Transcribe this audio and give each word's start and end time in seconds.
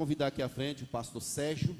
convidar 0.00 0.28
aqui 0.28 0.40
à 0.40 0.48
frente 0.48 0.84
o 0.84 0.86
pastor 0.86 1.20
Sérgio. 1.20 1.76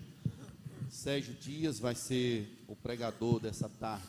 Sérgio 0.91 1.33
Dias 1.37 1.79
vai 1.79 1.95
ser 1.95 2.63
o 2.69 2.77
pregador 2.77 3.41
dessa 3.41 3.67
tarde. 3.67 4.07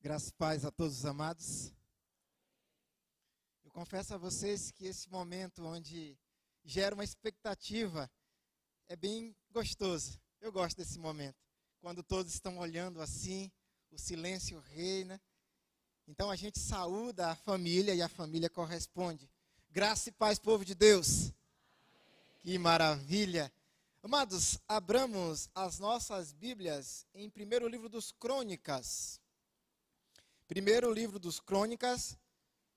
Graças 0.00 0.30
e 0.30 0.32
paz 0.32 0.64
a 0.64 0.72
todos 0.72 0.98
os 0.98 1.06
amados. 1.06 1.72
Eu 3.64 3.70
confesso 3.70 4.12
a 4.12 4.18
vocês 4.18 4.72
que 4.72 4.86
esse 4.86 5.08
momento 5.08 5.64
onde 5.64 6.18
gera 6.64 6.96
uma 6.96 7.04
expectativa 7.04 8.10
é 8.88 8.96
bem 8.96 9.36
gostoso. 9.52 10.20
Eu 10.40 10.50
gosto 10.50 10.78
desse 10.78 10.98
momento. 10.98 11.38
Quando 11.80 12.02
todos 12.02 12.34
estão 12.34 12.58
olhando 12.58 13.00
assim, 13.00 13.52
o 13.88 13.96
silêncio 13.96 14.58
reina. 14.58 15.22
Então 16.08 16.28
a 16.28 16.34
gente 16.34 16.58
saúda 16.58 17.28
a 17.28 17.36
família 17.36 17.94
e 17.94 18.02
a 18.02 18.08
família 18.08 18.50
corresponde. 18.50 19.31
Graça 19.74 20.10
e 20.10 20.12
paz, 20.12 20.38
povo 20.38 20.66
de 20.66 20.74
Deus. 20.74 21.32
Que 22.40 22.58
maravilha. 22.58 23.50
Amados, 24.02 24.58
abramos 24.68 25.48
as 25.54 25.78
nossas 25.78 26.30
Bíblias 26.30 27.06
em 27.14 27.30
primeiro 27.30 27.66
livro 27.66 27.88
dos 27.88 28.12
Crônicas. 28.12 29.18
Primeiro 30.46 30.92
livro 30.92 31.18
dos 31.18 31.40
Crônicas, 31.40 32.18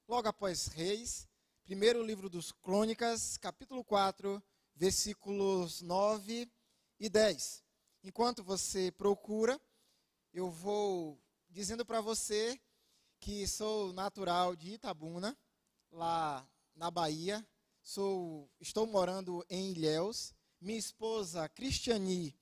logo 0.07 0.29
após 0.29 0.67
Reis. 0.67 1.27
Primeiro 1.65 2.01
livro 2.01 2.29
dos 2.29 2.53
Crônicas, 2.53 3.35
capítulo 3.35 3.83
4, 3.83 4.41
versículos 4.73 5.81
9 5.81 6.49
e 6.97 7.09
10. 7.09 7.61
Enquanto 8.05 8.41
você 8.41 8.89
procura, 8.89 9.59
eu 10.33 10.49
vou 10.49 11.21
dizendo 11.49 11.85
para 11.85 11.99
você 11.99 12.57
que 13.19 13.45
sou 13.45 13.91
natural 13.91 14.55
de 14.55 14.75
Itabuna, 14.75 15.37
lá 15.91 16.47
na 16.75 16.91
Bahia. 16.91 17.45
Sou, 17.81 18.49
estou 18.59 18.85
morando 18.85 19.45
em 19.49 19.71
Ilhéus. 19.71 20.33
Minha 20.59 20.77
esposa, 20.79 21.47
Cristiani, 21.49 22.35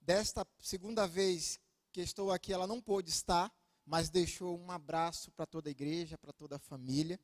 desta 0.00 0.46
segunda 0.60 1.06
vez 1.06 1.58
que 1.92 2.00
estou 2.00 2.30
aqui, 2.30 2.52
ela 2.52 2.66
não 2.66 2.80
pôde 2.80 3.10
estar, 3.10 3.52
mas 3.84 4.08
deixou 4.08 4.58
um 4.58 4.70
abraço 4.70 5.30
para 5.32 5.46
toda 5.46 5.68
a 5.68 5.70
igreja, 5.70 6.16
para 6.18 6.32
toda 6.32 6.56
a 6.56 6.60
família. 6.60 7.18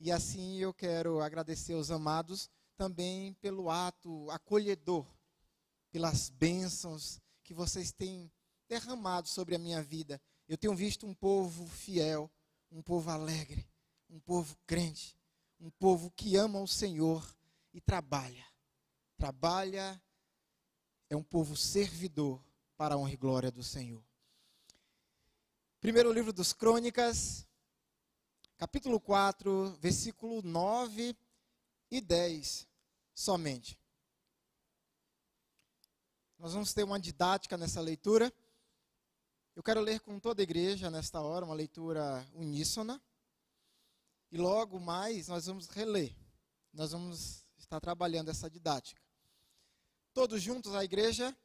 E 0.00 0.10
assim 0.10 0.58
eu 0.58 0.72
quero 0.74 1.20
agradecer 1.20 1.74
aos 1.74 1.90
amados 1.90 2.50
também 2.76 3.34
pelo 3.34 3.70
ato 3.70 4.30
acolhedor, 4.30 5.06
pelas 5.90 6.30
bênçãos 6.30 7.20
que 7.44 7.54
vocês 7.54 7.92
têm 7.92 8.30
derramado 8.68 9.28
sobre 9.28 9.54
a 9.54 9.58
minha 9.58 9.82
vida. 9.82 10.20
Eu 10.48 10.56
tenho 10.56 10.74
visto 10.74 11.06
um 11.06 11.14
povo 11.14 11.66
fiel, 11.66 12.30
um 12.70 12.82
povo 12.82 13.10
alegre, 13.10 13.68
um 14.08 14.18
povo 14.18 14.56
crente, 14.66 15.16
um 15.62 15.70
povo 15.70 16.10
que 16.10 16.36
ama 16.36 16.60
o 16.60 16.66
Senhor 16.66 17.24
e 17.72 17.80
trabalha. 17.80 18.44
Trabalha, 19.16 20.02
é 21.08 21.16
um 21.16 21.22
povo 21.22 21.56
servidor 21.56 22.44
para 22.76 22.96
a 22.96 22.98
honra 22.98 23.12
e 23.12 23.16
glória 23.16 23.48
do 23.48 23.62
Senhor. 23.62 24.02
Primeiro 25.80 26.12
livro 26.12 26.32
dos 26.32 26.52
Crônicas, 26.52 27.46
capítulo 28.58 28.98
4, 28.98 29.76
versículo 29.78 30.42
9 30.42 31.16
e 31.92 32.00
10 32.00 32.66
somente. 33.14 33.78
Nós 36.40 36.54
vamos 36.54 36.74
ter 36.74 36.82
uma 36.82 36.98
didática 36.98 37.56
nessa 37.56 37.80
leitura. 37.80 38.32
Eu 39.54 39.62
quero 39.62 39.80
ler 39.80 40.00
com 40.00 40.18
toda 40.18 40.42
a 40.42 40.44
igreja 40.44 40.90
nesta 40.90 41.20
hora, 41.20 41.44
uma 41.44 41.54
leitura 41.54 42.26
uníssona. 42.34 43.00
E 44.32 44.38
logo 44.38 44.80
mais 44.80 45.28
nós 45.28 45.44
vamos 45.44 45.68
reler. 45.68 46.16
Nós 46.72 46.92
vamos 46.92 47.44
estar 47.58 47.78
trabalhando 47.80 48.30
essa 48.30 48.48
didática. 48.48 49.00
Todos 50.14 50.40
juntos 50.42 50.74
a 50.74 50.82
igreja 50.82 51.36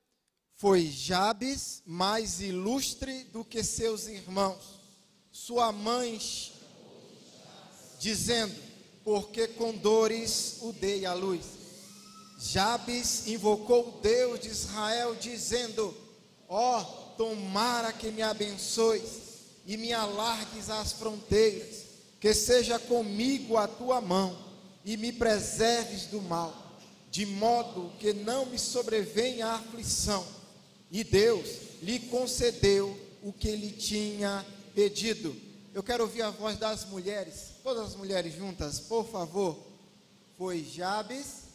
foi 0.56 0.88
Jabes 0.88 1.84
mais 1.86 2.40
ilustre 2.40 3.26
do 3.26 3.44
que 3.44 3.62
seus 3.62 4.08
irmãos. 4.08 4.80
Sua 5.30 5.70
mãe 5.74 6.18
dizendo: 8.00 8.56
Porque 9.03 9.50
com 9.50 9.76
dores 9.76 10.59
o 10.62 10.72
dei 10.72 11.06
à 11.06 11.14
luz. 11.14 11.46
Jabes 12.40 13.28
invocou 13.28 13.90
o 13.90 14.02
Deus 14.02 14.40
de 14.40 14.47
Israel 14.47 15.14
dizendo: 15.16 15.94
Ó, 16.47 16.80
oh, 16.80 16.84
tomara 17.18 17.92
que 17.92 18.12
me 18.12 18.22
abençoes 18.22 19.28
e 19.66 19.76
me 19.76 19.92
alargues 19.92 20.70
as 20.70 20.94
fronteiras 20.94 21.87
que 22.19 22.33
seja 22.33 22.79
comigo 22.79 23.57
a 23.57 23.67
tua 23.67 24.01
mão 24.01 24.38
e 24.83 24.97
me 24.97 25.11
preserves 25.11 26.05
do 26.05 26.22
mal, 26.22 26.79
de 27.11 27.25
modo 27.25 27.91
que 28.00 28.13
não 28.13 28.45
me 28.45 28.57
sobrevenha 28.57 29.47
a 29.47 29.55
aflição. 29.55 30.25
E 30.91 31.03
Deus 31.03 31.47
lhe 31.81 32.00
concedeu 32.00 32.97
o 33.22 33.33
que 33.33 33.47
ele 33.47 33.72
tinha 33.72 34.45
pedido. 34.73 35.35
Eu 35.73 35.83
quero 35.83 36.03
ouvir 36.03 36.22
a 36.22 36.29
voz 36.29 36.57
das 36.57 36.85
mulheres, 36.85 37.55
todas 37.63 37.89
as 37.89 37.95
mulheres 37.95 38.34
juntas, 38.35 38.79
por 38.79 39.05
favor. 39.05 39.57
Foi 40.38 40.63
Jabes 40.63 41.47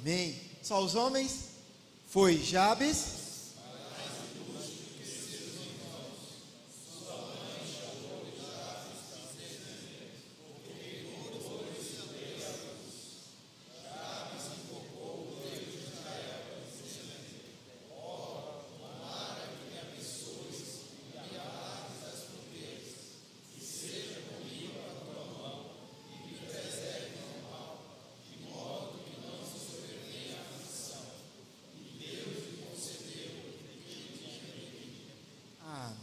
Amém. 0.00 0.40
Só 0.62 0.82
os 0.82 0.94
homens? 0.94 1.50
Foi 2.06 2.36
Jabes, 2.36 3.20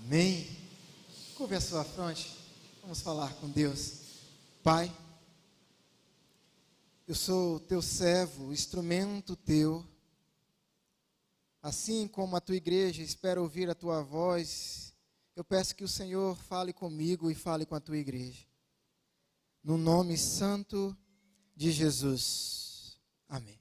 Amém. 0.08 0.48
Curve 1.36 1.56
a 1.56 1.56
sua 1.67 1.83
fronte. 1.83 2.33
Vamos 2.81 3.01
falar 3.01 3.33
com 3.41 3.50
Deus. 3.50 4.00
Pai, 4.63 4.89
eu 7.05 7.13
sou 7.13 7.59
teu 7.59 7.81
servo, 7.81 8.53
instrumento 8.53 9.35
teu. 9.35 9.85
Assim 11.61 12.07
como 12.07 12.38
a 12.38 12.39
tua 12.39 12.56
igreja 12.56 13.03
espera 13.03 13.41
ouvir 13.41 13.69
a 13.69 13.75
tua 13.75 14.01
voz, 14.01 14.94
eu 15.35 15.44
peço 15.44 15.75
que 15.75 15.83
o 15.83 15.89
Senhor 15.89 16.38
fale 16.38 16.72
comigo 16.72 17.29
e 17.29 17.35
fale 17.35 17.66
com 17.66 17.75
a 17.75 17.81
tua 17.81 17.97
igreja. 17.97 18.45
No 19.61 19.77
nome 19.77 20.18
santo 20.18 20.95
de 21.53 21.69
Jesus. 21.69 22.97
Amém. 23.27 23.59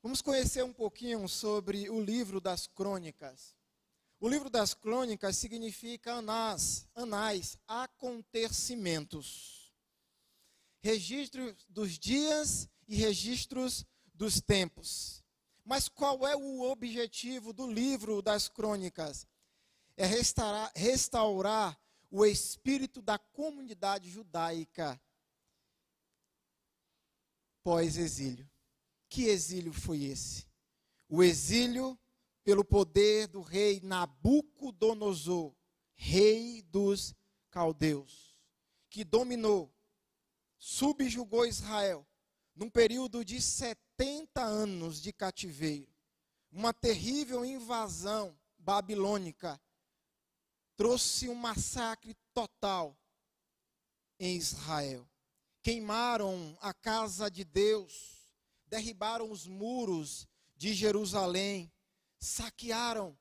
Vamos 0.00 0.22
conhecer 0.22 0.62
um 0.62 0.72
pouquinho 0.72 1.26
sobre 1.26 1.90
o 1.90 2.00
livro 2.00 2.40
das 2.40 2.68
crônicas. 2.68 3.55
O 4.18 4.28
livro 4.28 4.48
das 4.48 4.72
crônicas 4.72 5.36
significa 5.36 6.14
anás, 6.14 6.88
anais, 6.94 7.58
acontecimentos. 7.66 9.74
Registro 10.80 11.54
dos 11.68 11.98
dias 11.98 12.68
e 12.88 12.96
registros 12.96 13.84
dos 14.14 14.40
tempos. 14.40 15.22
Mas 15.64 15.88
qual 15.88 16.26
é 16.26 16.34
o 16.34 16.62
objetivo 16.62 17.52
do 17.52 17.70
livro 17.70 18.22
das 18.22 18.48
crônicas? 18.48 19.26
É 19.96 20.06
restaurar, 20.06 20.72
restaurar 20.74 21.78
o 22.10 22.24
espírito 22.24 23.02
da 23.02 23.18
comunidade 23.18 24.08
judaica 24.08 24.98
pós-exílio. 27.62 28.48
Que 29.08 29.24
exílio 29.24 29.72
foi 29.72 30.04
esse? 30.04 30.46
O 31.08 31.22
exílio 31.22 31.98
pelo 32.46 32.64
poder 32.64 33.26
do 33.26 33.40
rei 33.40 33.80
Nabucodonosor, 33.80 35.52
rei 35.96 36.62
dos 36.62 37.12
caldeus, 37.50 38.38
que 38.88 39.02
dominou, 39.02 39.74
subjugou 40.56 41.44
Israel 41.44 42.06
num 42.54 42.70
período 42.70 43.24
de 43.24 43.42
70 43.42 44.44
anos 44.44 45.02
de 45.02 45.12
cativeiro. 45.12 45.92
Uma 46.52 46.72
terrível 46.72 47.44
invasão 47.44 48.38
babilônica 48.56 49.60
trouxe 50.76 51.28
um 51.28 51.34
massacre 51.34 52.14
total 52.32 52.96
em 54.20 54.36
Israel. 54.36 55.04
Queimaram 55.64 56.56
a 56.60 56.72
casa 56.72 57.28
de 57.28 57.42
Deus, 57.42 58.30
derribaram 58.68 59.32
os 59.32 59.48
muros 59.48 60.28
de 60.54 60.72
Jerusalém, 60.72 61.72
saquearam 62.18 63.18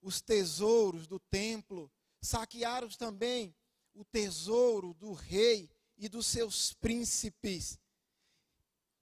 os 0.00 0.20
tesouros 0.20 1.06
do 1.06 1.18
templo, 1.18 1.90
saquearam 2.20 2.88
também 2.90 3.54
o 3.94 4.04
tesouro 4.04 4.92
do 4.94 5.12
rei 5.12 5.70
e 5.96 6.08
dos 6.08 6.26
seus 6.26 6.72
príncipes. 6.72 7.78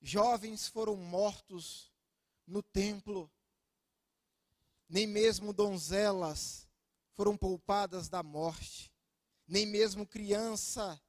Jovens 0.01 0.69
foram 0.69 0.97
mortos 0.97 1.93
no 2.47 2.63
templo, 2.63 3.31
nem 4.89 5.07
mesmo 5.07 5.53
donzelas 5.53 6.69
foram 7.15 7.37
poupadas 7.37 8.09
da 8.09 8.23
morte, 8.23 8.93
nem 9.47 9.67
mesmo 9.67 10.07
criança, 10.07 11.01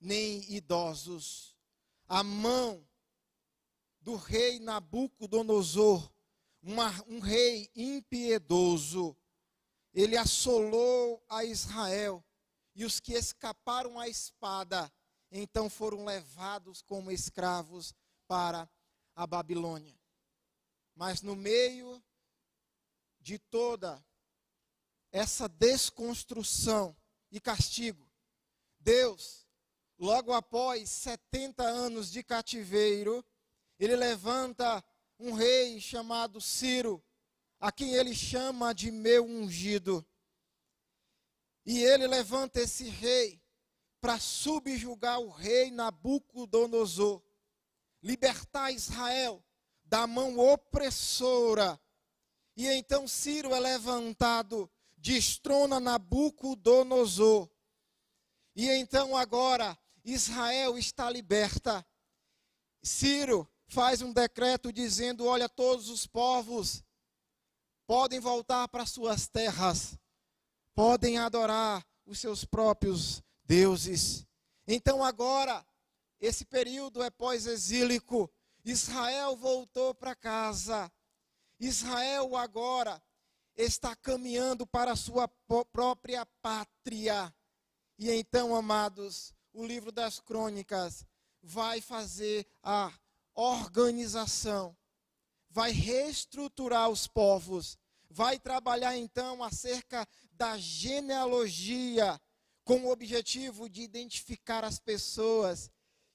nem 0.00 0.50
idosos. 0.52 1.56
A 2.08 2.22
mão 2.22 2.86
do 4.00 4.16
rei 4.16 4.58
Nabucodonosor, 4.58 6.11
uma, 6.62 6.90
um 7.08 7.18
rei 7.18 7.68
impiedoso, 7.74 9.16
ele 9.92 10.16
assolou 10.16 11.22
a 11.28 11.44
Israel 11.44 12.24
e 12.74 12.84
os 12.84 13.00
que 13.00 13.12
escaparam 13.12 13.98
à 13.98 14.08
espada, 14.08 14.90
então 15.30 15.68
foram 15.68 16.04
levados 16.04 16.80
como 16.82 17.10
escravos 17.10 17.94
para 18.26 18.70
a 19.14 19.26
Babilônia. 19.26 19.98
Mas 20.94 21.20
no 21.20 21.34
meio 21.34 22.02
de 23.20 23.38
toda 23.38 24.02
essa 25.10 25.48
desconstrução 25.48 26.96
e 27.30 27.40
castigo, 27.40 28.10
Deus, 28.78 29.46
logo 29.98 30.32
após 30.32 30.88
70 30.90 31.62
anos 31.62 32.10
de 32.10 32.22
cativeiro, 32.22 33.24
ele 33.78 33.96
levanta 33.96 34.82
um 35.22 35.32
rei 35.32 35.80
chamado 35.80 36.40
Ciro, 36.40 37.02
a 37.60 37.70
quem 37.70 37.94
ele 37.94 38.12
chama 38.12 38.74
de 38.74 38.90
meu 38.90 39.24
ungido. 39.24 40.04
E 41.64 41.80
ele 41.80 42.08
levanta 42.08 42.60
esse 42.60 42.88
rei 42.88 43.40
para 44.00 44.18
subjugar 44.18 45.20
o 45.20 45.30
rei 45.30 45.70
Nabucodonosor, 45.70 47.22
libertar 48.02 48.72
Israel 48.72 49.44
da 49.84 50.08
mão 50.08 50.38
opressora. 50.38 51.80
E 52.56 52.66
então 52.66 53.06
Ciro 53.06 53.54
é 53.54 53.60
levantado, 53.60 54.68
destrona 54.98 55.78
Nabucodonosor. 55.78 57.48
E 58.56 58.68
então 58.68 59.16
agora 59.16 59.78
Israel 60.04 60.76
está 60.76 61.08
liberta. 61.08 61.86
Ciro 62.82 63.48
faz 63.72 64.02
um 64.02 64.12
decreto 64.12 64.72
dizendo: 64.72 65.26
olha, 65.26 65.48
todos 65.48 65.88
os 65.88 66.06
povos 66.06 66.84
podem 67.86 68.20
voltar 68.20 68.68
para 68.68 68.86
suas 68.86 69.26
terras 69.26 69.98
podem 70.74 71.18
adorar 71.18 71.86
os 72.06 72.18
seus 72.18 72.44
próprios 72.44 73.22
deuses. 73.44 74.26
Então 74.66 75.04
agora, 75.04 75.64
esse 76.20 76.44
período 76.44 77.02
é 77.02 77.10
pós-exílico. 77.10 78.30
Israel 78.64 79.36
voltou 79.36 79.94
para 79.94 80.14
casa. 80.14 80.90
Israel 81.58 82.36
agora 82.36 83.02
está 83.56 83.94
caminhando 83.94 84.66
para 84.66 84.92
a 84.92 84.96
sua 84.96 85.28
própria 85.72 86.24
pátria. 86.40 87.34
E 87.98 88.10
então, 88.10 88.54
amados, 88.54 89.34
o 89.52 89.64
livro 89.64 89.92
das 89.92 90.18
crônicas 90.18 91.06
vai 91.42 91.80
fazer 91.80 92.46
a 92.62 92.92
organização, 93.34 94.76
vai 95.50 95.70
reestruturar 95.70 96.88
os 96.88 97.06
povos, 97.06 97.76
vai 98.08 98.38
trabalhar 98.38 98.96
então 98.96 99.42
acerca 99.42 100.06
da 100.32 100.58
genealogia, 100.58 102.20
com 102.64 102.84
o 102.84 102.90
objetivo 102.90 103.68
de 103.68 103.82
identificar 103.82 104.64
as 104.64 104.78
pessoas 104.78 105.70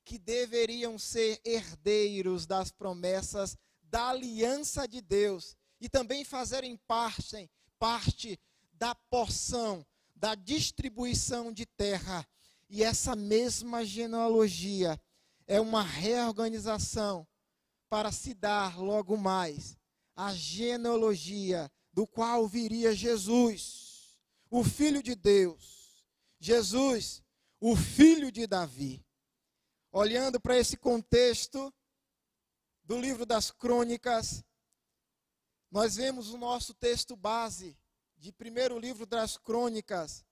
que 0.05 0.17
deveriam 0.17 0.97
ser 0.97 1.41
herdeiros 1.43 2.45
das 2.45 2.71
promessas 2.71 3.57
da 3.83 4.09
aliança 4.09 4.87
de 4.87 5.01
Deus 5.01 5.55
e 5.79 5.89
também 5.89 6.23
fazerem 6.23 6.77
parte, 6.87 7.49
parte 7.77 8.39
da 8.73 8.95
porção, 8.95 9.85
da 10.15 10.35
distribuição 10.35 11.51
de 11.51 11.65
terra. 11.65 12.25
E 12.69 12.83
essa 12.83 13.15
mesma 13.15 13.85
genealogia 13.85 14.99
é 15.47 15.59
uma 15.61 15.81
reorganização 15.81 17.25
para 17.89 18.11
se 18.11 18.33
dar 18.33 18.77
logo 18.77 19.15
mais 19.15 19.77
a 20.15 20.33
genealogia 20.33 21.71
do 21.93 22.05
qual 22.05 22.47
viria 22.47 22.93
Jesus, 22.93 24.19
o 24.49 24.63
Filho 24.63 25.01
de 25.01 25.15
Deus, 25.15 26.05
Jesus, 26.39 27.23
o 27.59 27.75
Filho 27.75 28.31
de 28.31 28.45
Davi. 28.45 29.03
Olhando 29.91 30.39
para 30.39 30.57
esse 30.57 30.75
contexto 30.75 31.73
do 32.83 32.99
livro 32.99 33.25
das 33.25 33.51
crônicas, 33.51 34.43
nós 35.71 35.95
vemos 35.95 36.29
o 36.29 36.37
nosso 36.37 36.73
texto 36.73 37.15
base 37.15 37.77
de 38.17 38.31
primeiro 38.31 38.77
livro 38.77 39.05
das 39.05 39.37
crônicas, 39.37 40.25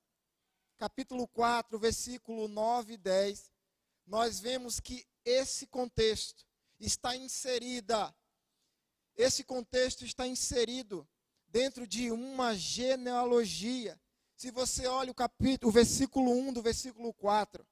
capítulo 0.77 1.27
4, 1.27 1.79
versículo 1.79 2.47
9 2.47 2.93
e 2.93 2.97
10. 2.97 3.54
Nós 4.05 4.39
vemos 4.39 4.79
que 4.79 5.05
esse 5.23 5.65
contexto 5.67 6.45
está 6.79 7.15
inserida, 7.15 8.15
esse 9.15 9.43
contexto 9.43 10.05
está 10.05 10.27
inserido 10.27 11.07
dentro 11.47 11.87
de 11.87 12.11
uma 12.11 12.53
genealogia. 12.55 13.99
Se 14.35 14.51
você 14.51 14.85
olha 14.87 15.11
o 15.11 15.15
capítulo, 15.15 15.69
o 15.69 15.73
versículo 15.73 16.31
1 16.31 16.53
do 16.53 16.61
versículo 16.61 17.13
4 17.13 17.65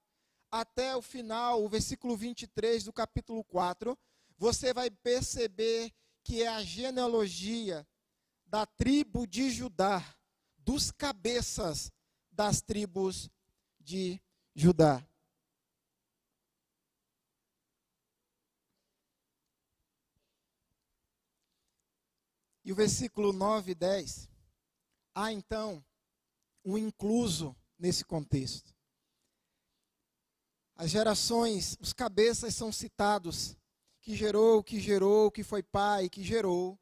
até 0.50 0.95
o 0.95 1.01
final, 1.01 1.63
o 1.63 1.68
versículo 1.68 2.15
23 2.15 2.83
do 2.83 2.94
capítulo 2.94 3.44
4, 3.44 3.97
você 4.37 4.73
vai 4.73 4.90
perceber 4.90 5.92
que 6.23 6.44
é 6.44 6.47
a 6.47 6.63
genealogia 6.63 7.85
da 8.45 8.66
tribo 8.66 9.28
de 9.28 9.49
Judá, 9.49 10.02
dos 10.57 10.92
cabeças 10.92 11.92
das 12.31 12.61
tribos 12.61 13.30
de 13.80 14.21
Judá. 14.56 15.06
E 22.63 22.71
o 22.71 22.75
versículo 22.75 23.33
9 23.33 23.71
e 23.71 23.75
10, 23.75 24.29
há 25.13 25.31
então 25.31 25.83
um 26.63 26.77
incluso 26.77 27.55
nesse 27.77 28.05
contexto. 28.05 28.73
As 30.75 30.89
gerações, 30.89 31.77
os 31.79 31.93
cabeças 31.93 32.55
são 32.55 32.71
citados, 32.71 33.55
que 34.01 34.15
gerou, 34.15 34.63
que 34.63 34.79
gerou, 34.79 35.29
que 35.31 35.43
foi 35.43 35.61
pai, 35.61 36.09
que 36.09 36.23
gerou. 36.23 36.79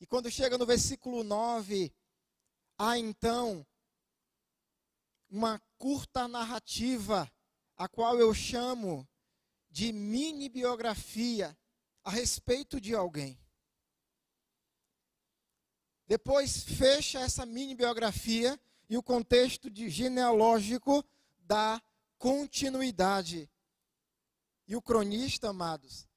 E 0.00 0.06
quando 0.06 0.30
chega 0.30 0.58
no 0.58 0.66
versículo 0.66 1.22
9, 1.22 1.92
há 2.78 2.98
então 2.98 3.66
uma 5.28 5.60
curta 5.78 6.26
narrativa, 6.26 7.30
a 7.76 7.88
qual 7.88 8.18
eu 8.18 8.34
chamo 8.34 9.08
de 9.70 9.92
mini 9.92 10.48
biografia 10.48 11.56
a 12.02 12.10
respeito 12.10 12.80
de 12.80 12.94
alguém. 12.94 13.38
Depois 16.10 16.64
fecha 16.64 17.20
essa 17.20 17.46
mini 17.46 17.72
biografia 17.72 18.60
e 18.88 18.98
o 18.98 19.02
contexto 19.02 19.70
de 19.70 19.88
genealógico 19.88 21.04
da 21.38 21.80
continuidade. 22.18 23.48
E 24.66 24.74
o 24.74 24.82
cronista, 24.82 25.50
amados, 25.50 26.08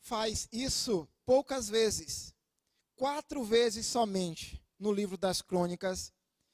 faz 0.00 0.46
isso 0.52 1.08
poucas 1.24 1.66
vezes, 1.66 2.34
quatro 2.94 3.42
vezes 3.42 3.86
somente 3.86 4.62
no 4.78 4.92
livro 4.92 5.16
das 5.16 5.40
crônicas, 5.40 6.12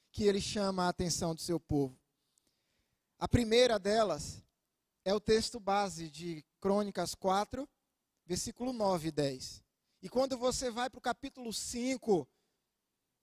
que 0.09 0.23
ele 0.23 0.39
chama 0.39 0.85
a 0.85 0.89
atenção 0.89 1.35
do 1.35 1.41
seu 1.41 1.59
povo. 1.59 1.99
A 3.19 3.27
primeira 3.27 3.77
delas 3.77 4.41
é 5.03 5.13
o 5.13 5.19
texto 5.19 5.59
base 5.59 6.09
de 6.09 6.45
Crônicas 6.61 7.13
4, 7.13 7.67
versículo 8.25 8.71
9 8.71 9.09
e 9.09 9.11
10. 9.11 9.61
E 10.01 10.07
quando 10.07 10.37
você 10.37 10.71
vai 10.71 10.89
para 10.89 10.99
o 10.99 11.01
capítulo 11.01 11.51
5, 11.51 12.25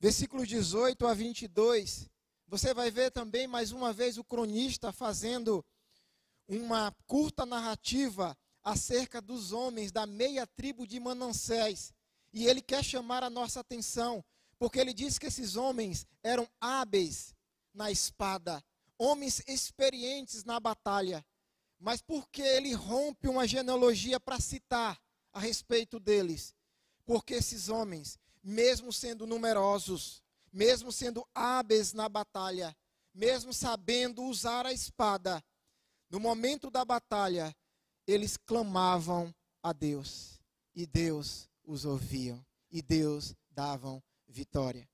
versículos 0.05 0.47
18 0.47 1.07
a 1.07 1.15
22, 1.15 2.11
você 2.47 2.75
vai 2.75 2.91
ver 2.91 3.11
também 3.11 3.47
mais 3.47 3.73
uma 3.73 3.91
vez 3.91 4.19
o 4.19 4.23
cronista 4.23 4.93
fazendo 4.93 5.65
uma 6.47 6.95
curta 7.07 7.47
narrativa 7.47 8.37
acerca 8.63 9.19
dos 9.23 9.51
homens 9.51 9.91
da 9.91 10.05
meia 10.05 10.47
tribo 10.47 10.87
de 10.87 11.01
Manassés. 11.01 11.91
E 12.35 12.47
ele 12.47 12.61
quer 12.61 12.85
chamar 12.85 13.25
a 13.25 13.31
nossa 13.31 13.61
atenção, 13.61 14.23
porque 14.59 14.79
ele 14.79 14.93
diz 14.93 15.19
que 15.19 15.25
esses 15.25 15.57
homens 15.57 16.07
eram 16.23 16.47
hábeis 16.61 17.35
na 17.73 17.91
espada, 17.91 18.63
homens 18.99 19.43
experientes 19.49 20.45
na 20.45 20.61
batalha. 20.61 21.25
Mas 21.81 22.03
porque 22.03 22.43
ele 22.43 22.75
rompe 22.75 23.27
uma 23.27 23.49
genealogia 23.49 24.21
para 24.21 24.39
citar 24.39 25.01
a 25.33 25.41
respeito 25.41 25.99
deles? 25.99 26.55
Porque 27.07 27.33
esses 27.33 27.71
homens, 27.71 28.19
mesmo 28.45 28.93
sendo 28.93 29.27
numerosos, 29.27 30.23
mesmo 30.53 30.93
sendo 30.93 31.27
hábeis 31.35 31.95
na 31.95 32.09
batalha, 32.09 32.77
mesmo 33.15 33.53
sabendo 33.53 34.23
usar 34.23 34.67
a 34.67 34.73
espada, 34.73 35.43
no 36.11 36.21
momento 36.21 36.71
da 36.71 36.85
batalha, 36.85 37.57
eles 38.07 38.37
clamavam 38.37 39.35
a 39.63 39.73
Deus, 39.73 40.39
e 40.75 40.87
Deus 40.87 41.49
os 41.65 41.87
ouvia, 41.87 42.39
e 42.71 42.83
Deus 42.83 43.35
dava 43.51 44.03
vitória. 44.29 44.89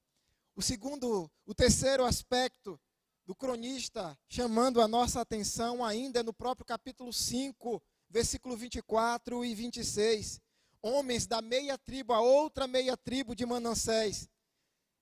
O 0.54 0.62
segundo, 0.62 1.30
o 1.44 1.54
terceiro 1.54 2.04
aspecto 2.04 2.78
do 3.26 3.34
cronista 3.34 4.18
chamando 4.28 4.80
a 4.80 4.88
nossa 4.88 5.20
atenção 5.20 5.84
ainda 5.84 6.20
é 6.20 6.22
no 6.22 6.32
próprio 6.32 6.66
capítulo 6.66 7.12
5, 7.12 7.82
versículo 8.08 8.56
24 8.56 9.44
e 9.44 9.54
26. 9.54 10.40
Homens 10.82 11.26
da 11.26 11.42
meia 11.42 11.76
tribo, 11.76 12.12
a 12.12 12.20
outra 12.20 12.66
meia 12.66 12.96
tribo 12.96 13.34
de 13.34 13.44
Manassés, 13.44 14.28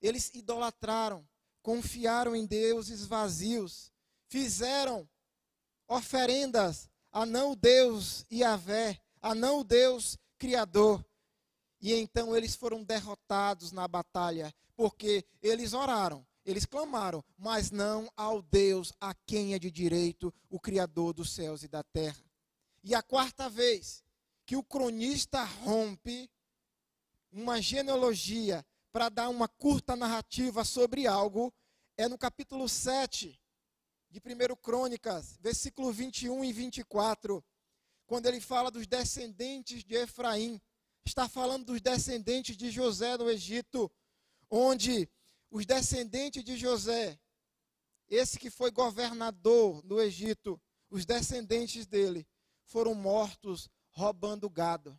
eles 0.01 0.31
idolatraram, 0.35 1.27
confiaram 1.63 2.35
em 2.35 2.47
deuses 2.47 3.05
vazios, 3.07 3.93
fizeram 4.29 5.09
oferendas 5.87 6.89
a 7.13 7.25
não 7.25 7.55
Deus 7.55 8.25
Yahvé, 8.31 9.01
a 9.21 9.35
não 9.35 9.65
Deus 9.65 10.19
Criador. 10.37 11.05
E 11.81 11.93
então 11.95 12.37
eles 12.37 12.55
foram 12.55 12.83
derrotados 12.83 13.73
na 13.73 13.87
batalha, 13.87 14.53
porque 14.77 15.25
eles 15.41 15.73
oraram, 15.73 16.27
eles 16.45 16.65
clamaram, 16.65 17.25
mas 17.37 17.71
não 17.71 18.11
ao 18.17 18.43
Deus 18.43 18.93
a 19.01 19.15
quem 19.27 19.55
é 19.55 19.59
de 19.59 19.71
direito 19.71 20.33
o 20.49 20.59
Criador 20.59 21.13
dos 21.13 21.31
céus 21.31 21.63
e 21.63 21.69
da 21.69 21.83
terra. 21.83 22.23
E 22.83 22.95
a 22.95 23.03
quarta 23.03 23.49
vez 23.49 24.03
que 24.49 24.57
o 24.57 24.65
cronista 24.65 25.45
rompe 25.45 26.31
uma 27.31 27.61
genealogia 27.61 28.65
para 28.91 29.11
dar 29.11 29.29
uma 29.29 29.47
curta 29.47 29.95
narrativa 29.95 30.65
sobre 30.65 31.07
algo 31.07 31.53
é 31.99 32.09
no 32.09 32.17
capítulo 32.17 32.67
7 32.67 33.39
de 34.09 34.19
1 34.19 34.57
Crônicas, 34.57 35.37
versículo 35.43 35.93
21 35.93 36.43
e 36.47 36.53
24, 36.55 37.45
quando 38.07 38.25
ele 38.25 38.41
fala 38.41 38.71
dos 38.71 38.87
descendentes 38.87 39.85
de 39.85 39.97
Efraim, 39.97 40.59
está 41.05 41.29
falando 41.29 41.67
dos 41.67 41.83
descendentes 41.83 42.57
de 42.57 42.71
José 42.71 43.19
no 43.19 43.29
Egito, 43.29 43.93
onde 44.51 45.11
os 45.51 45.67
descendentes 45.67 46.43
de 46.43 46.57
José, 46.57 47.21
esse 48.09 48.39
que 48.39 48.49
foi 48.49 48.71
governador 48.71 49.83
do 49.83 50.01
Egito, 50.01 50.59
os 50.89 51.05
descendentes 51.05 51.87
dele 51.87 52.27
foram 52.65 52.95
mortos 52.95 53.69
roubando 53.99 54.49
gado. 54.49 54.99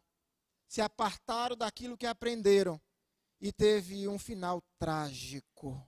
Se 0.68 0.82
apartaram 0.82 1.56
daquilo 1.56 1.98
que 1.98 2.06
aprenderam 2.06 2.80
e 3.40 3.52
teve 3.52 4.08
um 4.08 4.20
final 4.20 4.62
trágico. 4.78 5.82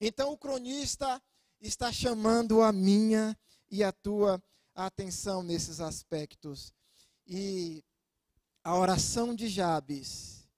Então 0.00 0.32
o 0.32 0.38
cronista 0.38 1.20
está 1.60 1.92
chamando 1.92 2.62
a 2.62 2.72
minha 2.72 3.36
e 3.70 3.82
a 3.82 3.92
tua 3.92 4.42
atenção 4.74 5.42
nesses 5.42 5.80
aspectos. 5.80 6.72
E 7.26 7.84
a 8.64 8.76
oração 8.76 9.34
de 9.34 9.48
Jabes 9.48 10.48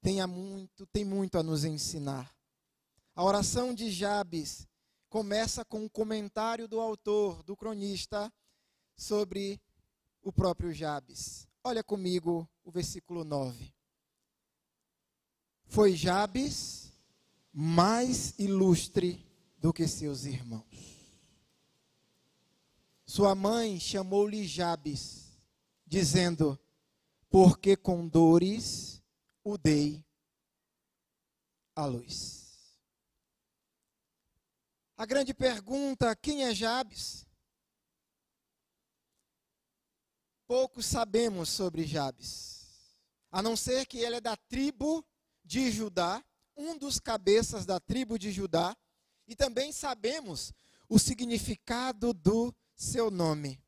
tem 0.00 0.26
muito, 0.26 0.86
tem 0.86 1.04
muito 1.04 1.38
a 1.38 1.42
nos 1.42 1.64
ensinar. 1.64 2.34
A 3.14 3.22
oração 3.22 3.74
de 3.74 3.90
Jabes 3.90 4.66
começa 5.10 5.64
com 5.64 5.84
um 5.84 5.88
comentário 5.88 6.66
do 6.66 6.80
autor, 6.80 7.42
do 7.42 7.54
cronista, 7.54 8.32
sobre 8.96 9.60
o 10.22 10.32
próprio 10.32 10.72
Jabes. 10.72 11.48
Olha 11.64 11.82
comigo 11.82 12.48
o 12.64 12.70
versículo 12.70 13.24
9. 13.24 13.74
Foi 15.66 15.96
Jabes 15.96 16.92
mais 17.52 18.38
ilustre 18.38 19.26
do 19.58 19.72
que 19.72 19.86
seus 19.86 20.24
irmãos. 20.24 20.92
Sua 23.04 23.34
mãe 23.34 23.78
chamou-lhe 23.78 24.46
Jabes, 24.46 25.38
dizendo: 25.86 26.58
Porque 27.28 27.76
com 27.76 28.08
dores 28.08 29.02
o 29.44 29.58
dei 29.58 30.04
à 31.74 31.84
luz. 31.84 32.42
A 34.96 35.04
grande 35.04 35.34
pergunta: 35.34 36.14
quem 36.16 36.44
é 36.44 36.54
Jabes? 36.54 37.26
Poucos 40.52 40.84
sabemos 40.84 41.48
sobre 41.48 41.86
Jabes, 41.86 42.94
a 43.30 43.40
não 43.40 43.56
ser 43.56 43.86
que 43.86 43.96
ele 43.96 44.16
é 44.16 44.20
da 44.20 44.36
tribo 44.36 45.02
de 45.42 45.70
Judá, 45.70 46.22
um 46.54 46.76
dos 46.76 47.00
cabeças 47.00 47.64
da 47.64 47.80
tribo 47.80 48.18
de 48.18 48.30
Judá, 48.30 48.76
e 49.26 49.34
também 49.34 49.72
sabemos 49.72 50.52
o 50.90 50.98
significado 50.98 52.12
do 52.12 52.54
seu 52.74 53.10
nome. 53.10 53.58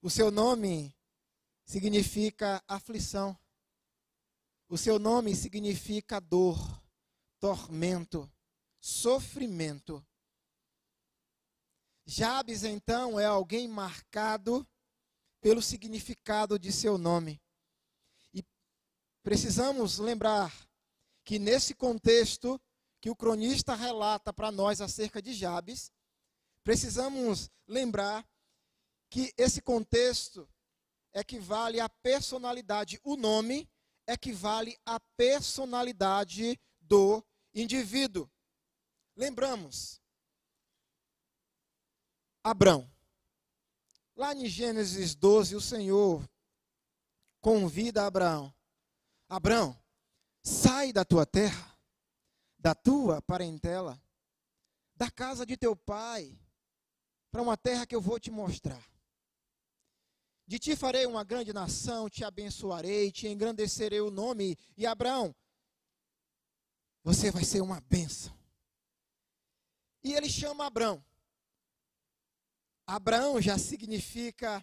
O 0.00 0.08
seu 0.08 0.30
nome 0.30 0.96
significa 1.66 2.64
aflição. 2.66 3.38
O 4.70 4.78
seu 4.78 4.98
nome 4.98 5.36
significa 5.36 6.18
dor, 6.18 6.82
tormento, 7.38 8.26
sofrimento. 8.80 10.02
Jabes, 12.06 12.64
então, 12.64 13.20
é 13.20 13.26
alguém 13.26 13.68
marcado 13.68 14.66
pelo 15.42 15.60
significado 15.60 16.58
de 16.58 16.72
seu 16.72 16.96
nome. 16.96 17.42
E 18.32 18.42
precisamos 19.22 19.98
lembrar 19.98 20.54
que 21.24 21.38
nesse 21.38 21.74
contexto, 21.74 22.58
que 23.00 23.10
o 23.10 23.16
cronista 23.16 23.74
relata 23.74 24.32
para 24.32 24.52
nós 24.52 24.80
acerca 24.80 25.20
de 25.20 25.34
Jabes, 25.34 25.92
precisamos 26.62 27.50
lembrar 27.66 28.26
que 29.10 29.34
esse 29.36 29.60
contexto 29.60 30.48
equivale 31.12 31.80
à 31.80 31.88
personalidade, 31.88 33.00
o 33.02 33.16
nome 33.16 33.68
equivale 34.06 34.78
à 34.86 35.00
personalidade 35.16 36.58
do 36.80 37.22
indivíduo. 37.52 38.30
Lembramos, 39.16 40.00
Abrão. 42.44 42.91
Lá 44.22 44.32
em 44.36 44.46
Gênesis 44.46 45.16
12, 45.16 45.56
o 45.56 45.60
Senhor 45.60 46.24
convida 47.40 48.06
Abraão: 48.06 48.54
Abraão, 49.28 49.76
sai 50.44 50.92
da 50.92 51.04
tua 51.04 51.26
terra 51.26 51.76
da 52.56 52.72
tua 52.72 53.20
parentela, 53.20 54.00
da 54.94 55.10
casa 55.10 55.44
de 55.44 55.56
teu 55.56 55.74
pai, 55.74 56.38
para 57.32 57.42
uma 57.42 57.56
terra 57.56 57.84
que 57.84 57.96
eu 57.96 58.00
vou 58.00 58.20
te 58.20 58.30
mostrar. 58.30 58.80
De 60.46 60.56
ti 60.60 60.76
farei 60.76 61.04
uma 61.04 61.24
grande 61.24 61.52
nação, 61.52 62.08
te 62.08 62.22
abençoarei, 62.22 63.10
te 63.10 63.26
engrandecerei 63.26 64.00
o 64.00 64.12
nome. 64.12 64.56
E 64.76 64.86
Abraão, 64.86 65.34
você 67.02 67.32
vai 67.32 67.42
ser 67.42 67.60
uma 67.60 67.80
bênção. 67.80 68.32
E 70.04 70.14
ele 70.14 70.30
chama 70.30 70.66
Abraão. 70.66 71.04
Abraão 72.94 73.40
já 73.40 73.56
significa 73.56 74.62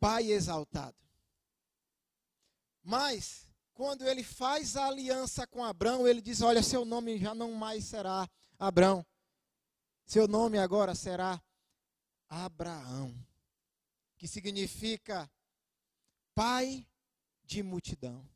pai 0.00 0.32
exaltado. 0.32 0.96
Mas 2.82 3.46
quando 3.72 4.04
ele 4.04 4.24
faz 4.24 4.76
a 4.76 4.86
aliança 4.86 5.46
com 5.46 5.64
Abraão, 5.64 6.04
ele 6.04 6.20
diz: 6.20 6.40
Olha, 6.42 6.64
seu 6.64 6.84
nome 6.84 7.16
já 7.16 7.32
não 7.32 7.52
mais 7.52 7.84
será 7.84 8.28
Abraão, 8.58 9.06
seu 10.04 10.26
nome 10.26 10.58
agora 10.58 10.96
será 10.96 11.40
Abraão, 12.28 13.14
que 14.18 14.26
significa 14.26 15.30
pai 16.34 16.84
de 17.44 17.62
multidão. 17.62 18.28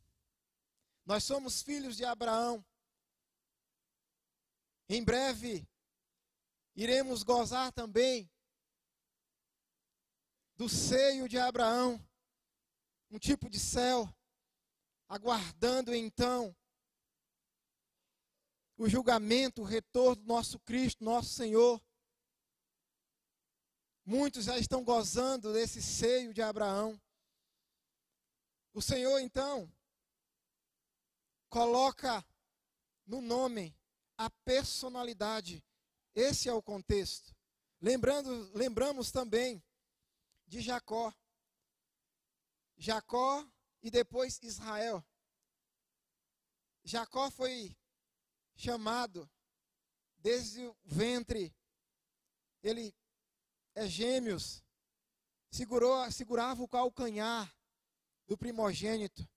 Nós 1.04 1.24
somos 1.24 1.60
filhos 1.60 1.96
de 1.96 2.04
Abraão. 2.04 2.64
Em 4.88 5.02
breve, 5.02 5.68
iremos 6.82 7.22
gozar 7.22 7.70
também 7.72 8.30
do 10.56 10.66
seio 10.66 11.28
de 11.28 11.38
Abraão, 11.38 12.02
um 13.10 13.18
tipo 13.18 13.50
de 13.50 13.60
céu 13.60 14.08
aguardando 15.06 15.94
então 15.94 16.56
o 18.78 18.88
julgamento, 18.88 19.60
o 19.60 19.64
retorno 19.64 20.22
do 20.22 20.26
nosso 20.26 20.58
Cristo, 20.60 21.04
nosso 21.04 21.34
Senhor. 21.34 21.82
Muitos 24.02 24.46
já 24.46 24.58
estão 24.58 24.82
gozando 24.82 25.52
desse 25.52 25.82
seio 25.82 26.32
de 26.32 26.40
Abraão. 26.40 26.98
O 28.72 28.80
Senhor, 28.80 29.18
então, 29.18 29.70
coloca 31.50 32.24
no 33.04 33.20
nome 33.20 33.76
a 34.16 34.30
personalidade. 34.30 35.62
Esse 36.14 36.48
é 36.48 36.52
o 36.52 36.62
contexto. 36.62 37.34
Lembrando, 37.80 38.50
lembramos 38.54 39.10
também 39.10 39.62
de 40.46 40.60
Jacó. 40.60 41.14
Jacó 42.76 43.46
e 43.82 43.90
depois 43.90 44.38
Israel. 44.42 45.04
Jacó 46.84 47.30
foi 47.30 47.76
chamado 48.56 49.30
desde 50.18 50.66
o 50.66 50.76
ventre. 50.84 51.54
Ele 52.62 52.94
é 53.74 53.86
gêmeos. 53.86 54.62
Segurou, 55.50 56.10
segurava 56.10 56.62
o 56.62 56.68
calcanhar 56.68 57.54
do 58.26 58.36
primogênito. 58.36 59.28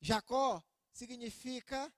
Jacó 0.00 0.62
significa 0.92 1.92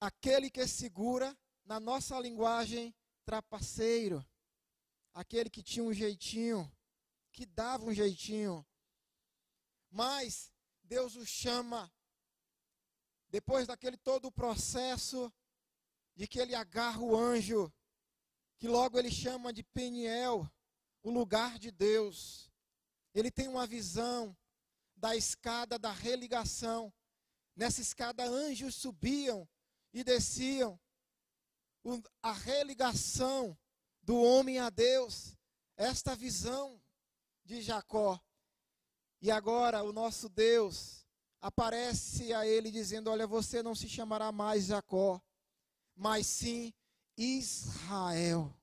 aquele 0.00 0.50
que 0.50 0.66
segura, 0.66 1.36
na 1.64 1.78
nossa 1.78 2.18
linguagem, 2.18 2.94
trapaceiro. 3.24 4.24
Aquele 5.14 5.50
que 5.50 5.62
tinha 5.62 5.84
um 5.84 5.92
jeitinho, 5.92 6.70
que 7.32 7.44
dava 7.46 7.84
um 7.84 7.94
jeitinho. 7.94 8.66
Mas 9.90 10.52
Deus 10.82 11.16
o 11.16 11.26
chama, 11.26 11.92
depois 13.28 13.66
daquele 13.66 13.96
todo 13.96 14.26
o 14.26 14.32
processo, 14.32 15.32
de 16.14 16.26
que 16.26 16.38
ele 16.38 16.54
agarra 16.54 17.00
o 17.00 17.16
anjo, 17.16 17.72
que 18.58 18.68
logo 18.68 18.98
ele 18.98 19.10
chama 19.10 19.52
de 19.52 19.62
Peniel, 19.62 20.50
o 21.02 21.10
lugar 21.10 21.58
de 21.58 21.70
Deus. 21.70 22.50
Ele 23.14 23.30
tem 23.30 23.48
uma 23.48 23.66
visão 23.66 24.36
da 24.96 25.16
escada 25.16 25.78
da 25.78 25.90
religação. 25.90 26.92
Nessa 27.56 27.80
escada, 27.80 28.24
anjos 28.24 28.74
subiam 28.74 29.48
e 29.92 30.04
desciam. 30.04 30.80
A 32.22 32.32
religação 32.32 33.56
do 34.02 34.20
homem 34.20 34.58
a 34.58 34.70
Deus, 34.70 35.36
esta 35.76 36.14
visão 36.14 36.80
de 37.44 37.60
Jacó. 37.60 38.20
E 39.20 39.30
agora 39.30 39.82
o 39.82 39.92
nosso 39.92 40.28
Deus 40.28 41.06
aparece 41.40 42.32
a 42.32 42.46
ele 42.46 42.70
dizendo: 42.70 43.10
Olha, 43.10 43.26
você 43.26 43.62
não 43.62 43.74
se 43.74 43.88
chamará 43.88 44.32
mais 44.32 44.66
Jacó, 44.66 45.20
mas 45.94 46.26
sim 46.26 46.72
Israel. 47.16 48.56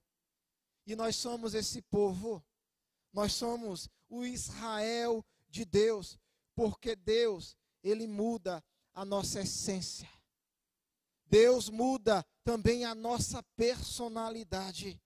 E 0.85 0.95
nós 0.95 1.15
somos 1.15 1.53
esse 1.53 1.81
povo, 1.83 2.43
nós 3.13 3.33
somos 3.33 3.89
o 4.09 4.25
Israel 4.25 5.23
de 5.47 5.63
Deus, 5.65 6.17
porque 6.55 6.95
Deus, 6.95 7.55
ele 7.83 8.07
muda 8.07 8.63
a 8.93 9.05
nossa 9.05 9.41
essência. 9.41 10.09
Deus 11.29 11.69
muda 11.69 12.25
também 12.43 12.85
a 12.85 12.95
nossa 12.95 13.43
personalidade. 13.55 14.99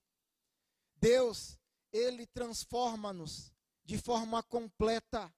Deus, 0.96 1.58
ele 1.92 2.26
transforma-nos 2.26 3.52
de 3.84 3.98
forma 3.98 4.42
completa 4.42 5.32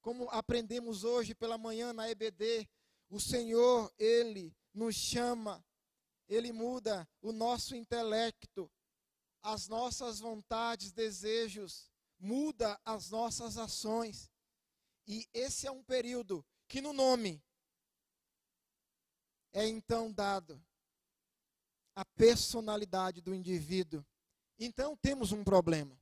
como 0.00 0.28
aprendemos 0.28 1.02
hoje 1.02 1.34
pela 1.34 1.56
manhã 1.56 1.92
na 1.92 2.10
EBD, 2.10 2.68
o 3.08 3.18
Senhor, 3.18 3.90
Ele 3.98 4.54
nos 4.74 4.94
chama, 4.94 5.64
Ele 6.28 6.52
muda 6.52 7.08
o 7.22 7.32
nosso 7.32 7.74
intelecto, 7.74 8.70
as 9.42 9.66
nossas 9.66 10.20
vontades, 10.20 10.92
desejos, 10.92 11.90
muda 12.18 12.78
as 12.84 13.08
nossas 13.08 13.56
ações. 13.56 14.30
E 15.06 15.26
esse 15.32 15.66
é 15.66 15.70
um 15.70 15.82
período 15.82 16.44
que 16.68 16.82
no 16.82 16.92
nome 16.92 17.42
é 19.54 19.66
então 19.66 20.12
dado 20.12 20.60
a 21.94 22.04
personalidade 22.04 23.22
do 23.22 23.32
indivíduo. 23.32 24.04
Então 24.58 24.96
temos 24.96 25.32
um 25.32 25.44
problema. 25.44 25.96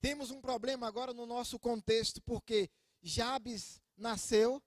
Temos 0.00 0.30
um 0.30 0.40
problema 0.40 0.88
agora 0.88 1.12
no 1.12 1.26
nosso 1.26 1.58
contexto, 1.58 2.20
porque 2.22 2.68
Jabes 3.02 3.80
nasceu 3.96 4.60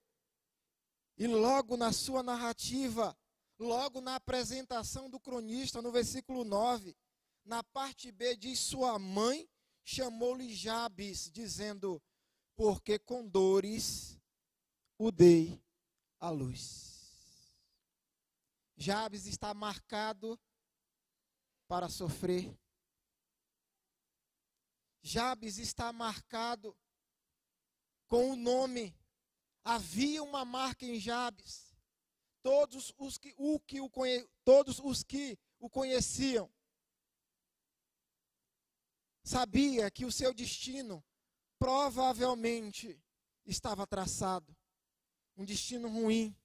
e 1.18 1.26
logo 1.26 1.76
na 1.76 1.92
sua 1.92 2.22
narrativa, 2.22 3.16
logo 3.58 4.00
na 4.00 4.14
apresentação 4.14 5.10
do 5.10 5.18
cronista, 5.18 5.82
no 5.82 5.90
versículo 5.90 6.44
9, 6.44 6.96
na 7.44 7.62
parte 7.64 8.12
B 8.12 8.36
diz: 8.36 8.60
Sua 8.60 8.98
mãe 8.98 9.48
chamou-lhe 9.84 10.54
Jabes, 10.54 11.30
dizendo: 11.30 12.00
Porque 12.54 12.98
com 12.98 13.26
dores 13.26 14.18
o 14.96 15.10
dei 15.10 15.60
à 16.20 16.30
luz. 16.30 16.95
Jabes 18.76 19.26
está 19.26 19.54
marcado 19.54 20.38
para 21.66 21.88
sofrer. 21.88 22.56
Jabes 25.02 25.58
está 25.58 25.92
marcado 25.92 26.76
com 28.06 28.32
o 28.32 28.36
nome. 28.36 28.94
Havia 29.64 30.22
uma 30.22 30.44
marca 30.44 30.84
em 30.84 31.00
Jabes. 31.00 31.74
Todos 32.42 32.92
os 32.98 33.18
que 33.18 33.34
o, 33.36 33.58
que 33.58 33.80
o, 33.80 33.88
conhe, 33.88 34.28
todos 34.44 34.78
os 34.78 35.02
que 35.02 35.38
o 35.58 35.68
conheciam 35.68 36.52
sabia 39.24 39.90
que 39.90 40.04
o 40.04 40.12
seu 40.12 40.32
destino 40.32 41.04
provavelmente 41.58 43.02
estava 43.44 43.86
traçado. 43.86 44.56
Um 45.36 45.44
destino 45.44 45.88
ruim. 45.88 46.36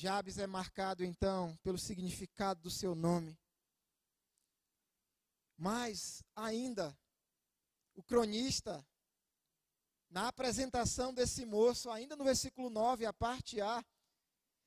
Jabes 0.00 0.38
é 0.38 0.46
marcado 0.46 1.04
então 1.04 1.54
pelo 1.62 1.76
significado 1.76 2.62
do 2.62 2.70
seu 2.70 2.94
nome. 2.94 3.38
Mas 5.58 6.24
ainda, 6.34 6.98
o 7.94 8.02
cronista, 8.02 8.82
na 10.08 10.28
apresentação 10.28 11.12
desse 11.12 11.44
moço, 11.44 11.90
ainda 11.90 12.16
no 12.16 12.24
versículo 12.24 12.70
9, 12.70 13.04
a 13.04 13.12
parte 13.12 13.60
A, 13.60 13.84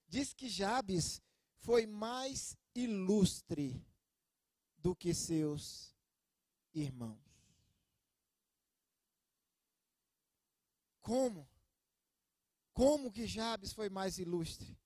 diz 0.07 0.35
que 0.35 0.47
Jabes 0.47 1.19
foi 1.57 1.87
mais 1.87 2.55
ilustre 2.75 3.83
do 4.77 4.95
que 4.95 5.15
seus 5.15 5.95
irmãos. 6.75 7.17
Como? 11.01 11.49
Como 12.71 13.11
que 13.11 13.25
Jabes 13.25 13.73
foi 13.73 13.89
mais 13.89 14.19
ilustre? 14.19 14.82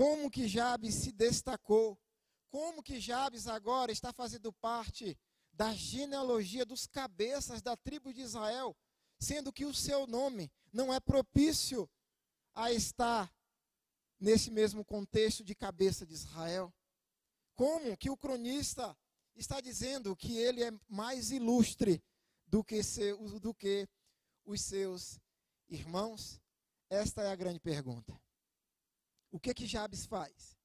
Como 0.00 0.30
que 0.30 0.48
Jabes 0.48 0.94
se 0.94 1.12
destacou? 1.12 2.00
Como 2.48 2.82
que 2.82 2.98
Jabes 2.98 3.46
agora 3.46 3.92
está 3.92 4.14
fazendo 4.14 4.50
parte 4.50 5.14
da 5.52 5.74
genealogia 5.74 6.64
dos 6.64 6.86
cabeças 6.86 7.60
da 7.60 7.76
tribo 7.76 8.10
de 8.10 8.22
Israel, 8.22 8.74
sendo 9.18 9.52
que 9.52 9.66
o 9.66 9.74
seu 9.74 10.06
nome 10.06 10.50
não 10.72 10.90
é 10.90 10.98
propício 10.98 11.86
a 12.54 12.72
estar 12.72 13.30
nesse 14.18 14.50
mesmo 14.50 14.82
contexto 14.86 15.44
de 15.44 15.54
cabeça 15.54 16.06
de 16.06 16.14
Israel. 16.14 16.72
Como 17.54 17.94
que 17.94 18.08
o 18.08 18.16
cronista 18.16 18.96
está 19.36 19.60
dizendo 19.60 20.16
que 20.16 20.34
ele 20.38 20.64
é 20.64 20.72
mais 20.88 21.30
ilustre 21.30 22.02
do 22.46 22.64
que, 22.64 22.82
seu, 22.82 23.18
do 23.38 23.52
que 23.52 23.86
os 24.46 24.62
seus 24.62 25.20
irmãos? 25.68 26.40
Esta 26.88 27.20
é 27.20 27.30
a 27.30 27.36
grande 27.36 27.60
pergunta. 27.60 28.18
O 29.30 29.38
que 29.38 29.54
que 29.54 29.66
Jabes 29.66 30.06
faz? 30.06 30.56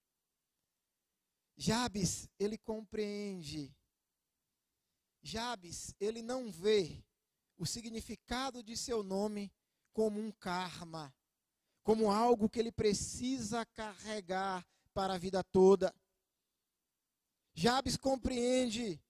Jabes, 1.58 2.30
ele 2.38 2.58
compreende 2.58 3.73
Jabes, 5.25 5.95
ele 5.99 6.21
não 6.21 6.51
vê 6.51 7.04
o 7.58 7.65
significado 7.65 8.62
de 8.62 8.78
seu 8.78 9.01
nome 9.01 9.51
como 9.91 10.19
um 10.19 10.32
karma, 10.32 11.12
como 11.82 12.12
algo 12.12 12.47
que 12.47 12.60
ele 12.60 12.71
precisa 12.71 13.65
carregar 13.65 14.63
para 14.93 15.15
a 15.15 15.17
vida 15.17 15.43
toda. 15.43 15.91
Jabes 17.56 17.97
compreende, 17.97 19.01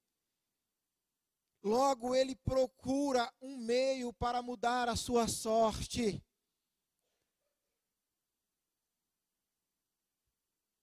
logo 1.62 2.16
ele 2.16 2.34
procura 2.38 3.30
um 3.42 3.58
meio 3.58 4.14
para 4.14 4.42
mudar 4.42 4.88
a 4.88 4.96
sua 4.96 5.28
sorte. 5.28 6.24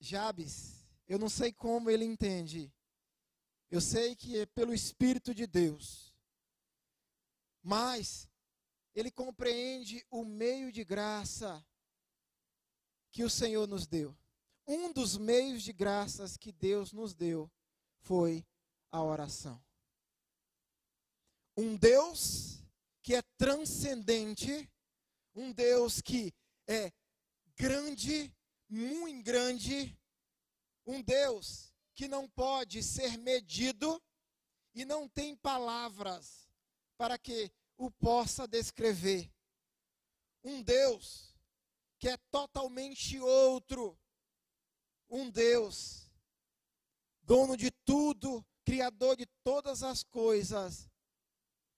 Jabes, 0.05 0.85
eu 1.07 1.17
não 1.17 1.29
sei 1.29 1.53
como 1.53 1.89
ele 1.89 2.05
entende, 2.05 2.73
eu 3.71 3.81
sei 3.81 4.17
que 4.17 4.37
é 4.39 4.47
pelo 4.47 4.75
Espírito 4.75 5.33
de 5.33 5.47
Deus. 5.47 6.13
Mas 7.63 8.29
ele 8.95 9.11
compreende 9.11 10.05
o 10.11 10.25
meio 10.25 10.73
de 10.73 10.83
graça 10.83 11.65
que 13.13 13.23
o 13.23 13.31
Senhor 13.31 13.69
nos 13.69 13.87
deu. 13.87 14.17
Um 14.67 14.93
dos 14.93 15.17
meios 15.17 15.63
de 15.63 15.73
graças 15.73 16.37
que 16.37 16.51
Deus 16.51 16.93
nos 16.93 17.15
deu 17.15 17.51
foi 18.01 18.45
a 18.91 19.03
oração. 19.03 19.63
Um 21.57 21.77
Deus 21.77 22.61
que 23.03 23.15
é 23.15 23.23
transcendente, 23.39 24.69
um 25.35 25.53
Deus 25.53 26.01
que 26.01 26.35
é 26.67 26.93
grande, 27.57 28.35
muito 28.73 29.23
grande, 29.23 29.95
um 30.87 31.03
Deus 31.03 31.75
que 31.95 32.09
não 32.09 32.27
pode 32.27 32.83
ser 32.83 33.19
medido 33.19 34.03
e 34.75 34.85
não 34.85 35.07
tem 35.07 35.37
palavras 35.37 36.49
para 36.97 37.19
que 37.19 37.53
o 37.77 37.91
possa 37.91 38.49
descrever. 38.49 39.31
Um 40.43 40.63
Deus 40.63 41.37
que 41.99 42.09
é 42.09 42.17
totalmente 42.31 43.21
outro. 43.21 43.99
Um 45.11 45.31
Deus, 45.31 46.11
dono 47.23 47.59
de 47.59 47.71
tudo, 47.71 48.43
criador 48.65 49.17
de 49.17 49.27
todas 49.45 49.83
as 49.83 50.03
coisas, 50.03 50.89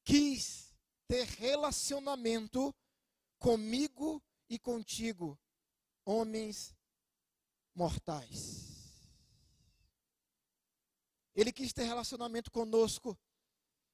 quis 0.05 0.73
ter 1.09 1.27
relacionamento 1.27 2.73
comigo 3.41 4.23
e 4.49 4.59
contigo, 4.59 5.37
homens 6.05 6.75
mortais. 7.75 8.65
Ele 11.35 11.53
quis 11.53 11.73
ter 11.73 11.85
relacionamento 11.85 12.51
conosco. 12.51 13.19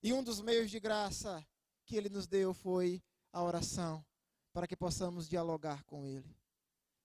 E 0.03 0.12
um 0.12 0.23
dos 0.23 0.40
meios 0.40 0.71
de 0.71 0.81
graça 0.81 1.47
que 1.85 1.97
ele 1.97 2.09
nos 2.09 2.27
deu 2.27 2.55
foi 2.55 3.03
a 3.33 3.43
oração, 3.43 4.05
para 4.53 4.66
que 4.66 4.77
possamos 4.77 5.29
dialogar 5.29 5.85
com 5.85 6.07
ele, 6.07 6.37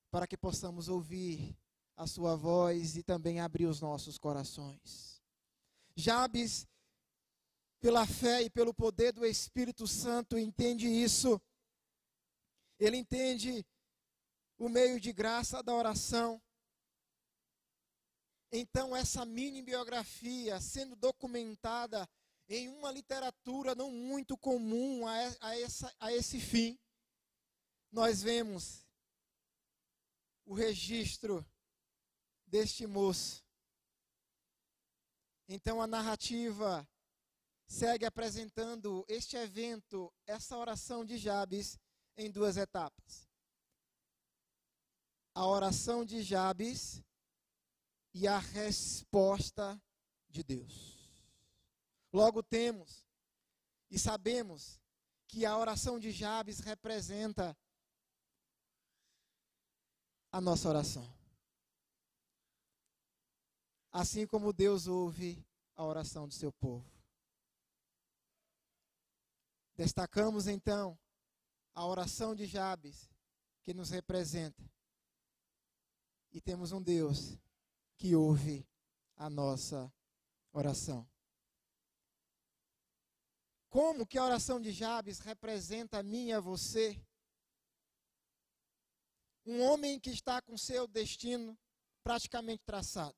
para 0.10 0.26
que 0.28 0.38
possamos 0.38 0.88
ouvir 0.88 1.58
a 1.96 2.08
sua 2.08 2.36
voz 2.36 2.96
e 2.96 3.04
também 3.04 3.40
abrir 3.40 3.66
os 3.66 3.82
nossos 3.82 4.18
corações. 4.18 5.22
Jabes, 5.96 6.68
pela 7.80 8.06
fé 8.06 8.44
e 8.44 8.50
pelo 8.50 8.74
poder 8.74 9.14
do 9.14 9.26
Espírito 9.26 9.88
Santo, 9.88 10.38
entende 10.38 10.88
isso. 10.88 11.42
Ele 12.80 12.98
entende 12.98 13.66
o 14.58 14.68
meio 14.68 15.00
de 15.00 15.14
graça 15.14 15.62
da 15.62 15.74
oração. 15.74 16.42
Então, 18.52 18.96
essa 18.96 19.26
mini 19.26 19.62
biografia 19.62 20.60
sendo 20.60 20.96
documentada 20.96 22.08
em 22.48 22.70
uma 22.70 22.92
literatura 22.92 23.74
não 23.74 23.92
muito 23.92 24.38
comum 24.38 25.08
a, 25.08 25.58
essa, 25.58 25.94
a 26.00 26.14
esse 26.14 26.40
fim, 26.40 26.80
nós 27.92 28.22
vemos 28.22 28.86
o 30.46 30.54
registro 30.54 31.46
deste 32.46 32.86
moço. 32.86 33.44
Então, 35.48 35.82
a 35.82 35.88
narrativa 35.88 36.88
segue 37.68 38.06
apresentando 38.06 39.04
este 39.08 39.36
evento, 39.36 40.14
essa 40.26 40.58
oração 40.58 41.04
de 41.04 41.18
Jabes, 41.18 41.80
em 42.18 42.32
duas 42.32 42.58
etapas. 42.58 43.28
A 45.34 45.46
oração 45.46 46.06
de 46.06 46.22
Jabes 46.22 47.04
e 48.18 48.30
a 48.30 48.38
resposta 48.38 49.78
de 50.30 50.42
Deus. 50.42 50.98
Logo 52.14 52.42
temos 52.42 53.04
e 53.92 54.00
sabemos 54.00 54.80
que 55.28 55.46
a 55.46 55.58
oração 55.58 56.00
de 56.00 56.12
Jabes 56.12 56.62
representa 56.62 57.56
a 60.32 60.40
nossa 60.40 60.70
oração. 60.70 61.14
Assim 63.92 64.26
como 64.26 64.54
Deus 64.54 64.88
ouve 64.88 65.46
a 65.76 65.84
oração 65.84 66.26
do 66.26 66.34
seu 66.34 66.54
povo. 66.54 66.90
Destacamos 69.76 70.48
então 70.48 70.98
a 71.74 71.86
oração 71.86 72.34
de 72.34 72.46
Jabes, 72.46 73.10
que 73.62 73.74
nos 73.74 73.90
representa. 73.90 74.64
E 76.32 76.40
temos 76.40 76.72
um 76.72 76.82
Deus 76.82 77.38
que 77.98 78.16
ouve 78.16 78.68
a 79.16 79.30
nossa 79.30 79.92
oração. 80.52 81.08
Como 83.70 84.08
que 84.08 84.18
a 84.18 84.24
oração 84.24 84.62
de 84.62 84.72
Jabes 84.72 85.20
representa 85.20 86.00
a 86.00 86.04
mim 86.04 86.28
e 86.28 86.34
a 86.34 86.40
você? 86.40 86.98
Um 89.46 89.62
homem 89.62 90.00
que 90.00 90.10
está 90.10 90.42
com 90.42 90.58
seu 90.58 90.88
destino 90.88 91.58
praticamente 92.04 92.64
traçado. 92.64 93.16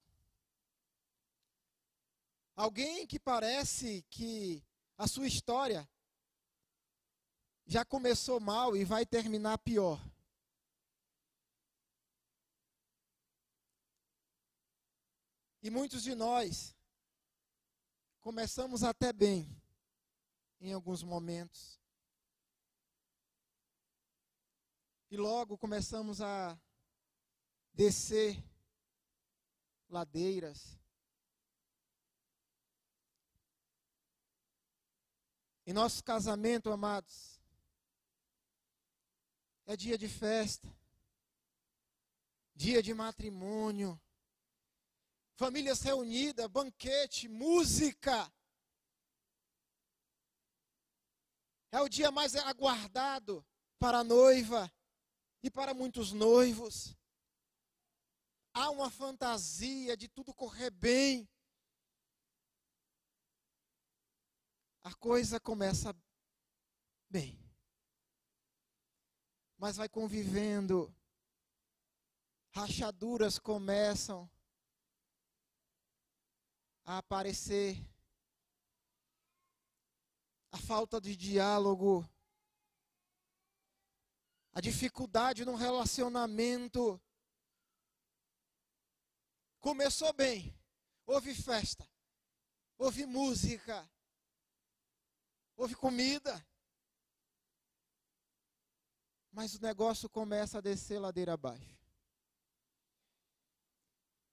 Alguém 2.55 3.05
que 3.05 3.19
parece 3.19 4.03
que 4.09 4.63
a 4.97 5.07
sua 5.07 5.27
história 5.27 5.87
já 7.67 7.85
começou 7.85 8.39
mal 8.39 8.75
e 8.75 8.83
vai 8.83 9.05
terminar 9.05 9.59
pior. 9.59 10.01
E 15.61 15.69
muitos 15.69 16.03
de 16.03 16.13
nós 16.13 16.75
começamos 18.19 18.83
até 18.83 19.11
bem 19.11 19.49
em 20.59 20.73
alguns 20.73 21.03
momentos. 21.03 21.79
E 25.09 25.17
logo 25.17 25.57
começamos 25.57 26.21
a 26.21 26.59
descer 27.73 28.43
ladeiras. 29.89 30.77
Em 35.65 35.73
nosso 35.73 36.03
casamento, 36.03 36.71
amados, 36.71 37.41
é 39.65 39.75
dia 39.75 39.97
de 39.97 40.07
festa, 40.07 40.73
dia 42.55 42.81
de 42.81 42.93
matrimônio, 42.93 43.99
famílias 45.37 45.81
reunidas, 45.81 46.47
banquete, 46.47 47.27
música. 47.29 48.29
É 51.71 51.79
o 51.79 51.87
dia 51.87 52.09
mais 52.09 52.35
aguardado 52.35 53.45
para 53.77 53.99
a 53.99 54.03
noiva 54.03 54.71
e 55.43 55.51
para 55.51 55.75
muitos 55.75 56.11
noivos. 56.11 56.97
Há 58.51 58.71
uma 58.71 58.89
fantasia 58.89 59.95
de 59.95 60.07
tudo 60.07 60.33
correr 60.33 60.71
bem. 60.71 61.29
A 64.81 64.93
coisa 64.95 65.39
começa 65.39 65.95
bem. 67.07 67.37
Mas 69.55 69.77
vai 69.77 69.87
convivendo. 69.87 70.91
Rachaduras 72.55 73.37
começam 73.37 74.27
a 76.87 76.99
aparecer. 76.99 77.77
A 80.49 80.57
falta 80.57 81.01
de 81.01 81.15
diálogo. 81.17 82.09
A 84.53 84.61
dificuldade 84.61 85.43
no 85.43 85.55
relacionamento. 85.55 86.99
Começou 89.59 90.13
bem. 90.13 90.57
Houve 91.05 91.35
festa. 91.35 91.85
Houve 92.77 93.05
música. 93.05 93.87
Houve 95.57 95.75
comida. 95.75 96.43
Mas 99.29 99.55
o 99.55 99.61
negócio 99.61 100.09
começa 100.09 100.59
a 100.59 100.61
descer 100.61 100.99
ladeira 100.99 101.33
abaixo. 101.33 101.76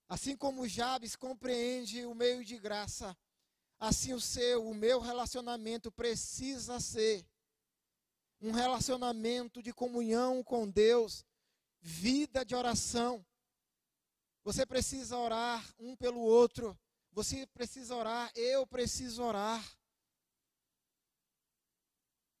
Assim 0.07 0.37
como 0.37 0.67
Jabes 0.67 1.15
compreende 1.15 2.05
o 2.05 2.13
meio 2.13 2.45
de 2.45 2.57
graça, 2.59 3.17
assim 3.79 4.13
o 4.13 4.21
seu, 4.21 4.67
o 4.67 4.73
meu 4.73 4.99
relacionamento 4.99 5.91
precisa 5.91 6.79
ser 6.79 7.25
um 8.39 8.51
relacionamento 8.51 9.63
de 9.63 9.73
comunhão 9.73 10.43
com 10.43 10.69
Deus, 10.69 11.25
vida 11.81 12.45
de 12.45 12.55
oração. 12.55 13.25
Você 14.43 14.63
precisa 14.63 15.17
orar 15.17 15.65
um 15.79 15.95
pelo 15.95 16.19
outro. 16.19 16.77
Você 17.11 17.47
precisa 17.47 17.95
orar, 17.95 18.31
eu 18.35 18.67
preciso 18.67 19.23
orar. 19.23 19.63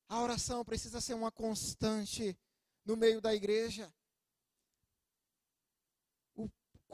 A 0.07 0.21
oração 0.21 0.63
precisa 0.63 1.01
ser 1.01 1.15
uma 1.15 1.31
constante 1.31 2.37
no 2.83 2.95
meio 2.95 3.19
da 3.19 3.33
igreja 3.33 3.91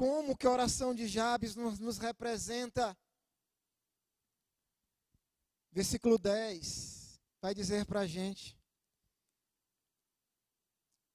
como 0.02 0.36
que 0.36 0.48
a 0.48 0.52
oração 0.52 0.96
de 0.96 1.08
Jabes 1.08 1.56
nos, 1.56 1.78
nos 1.78 2.00
representa. 2.00 2.98
Versículo 5.72 6.18
10 6.18 7.22
vai 7.40 7.54
dizer 7.54 7.86
para 7.86 8.00
a 8.00 8.08
gente: 8.08 8.60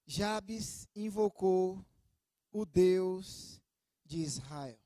Jabes 0.07 0.87
invocou 0.95 1.85
o 2.53 2.65
Deus 2.65 3.61
de 4.05 4.19
Israel. 4.19 4.79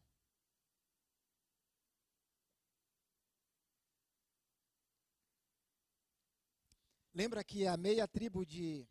Lembra 7.13 7.45
que 7.45 7.67
a 7.67 7.77
meia 7.77 8.09
tribo 8.09 8.47
de 8.47 8.89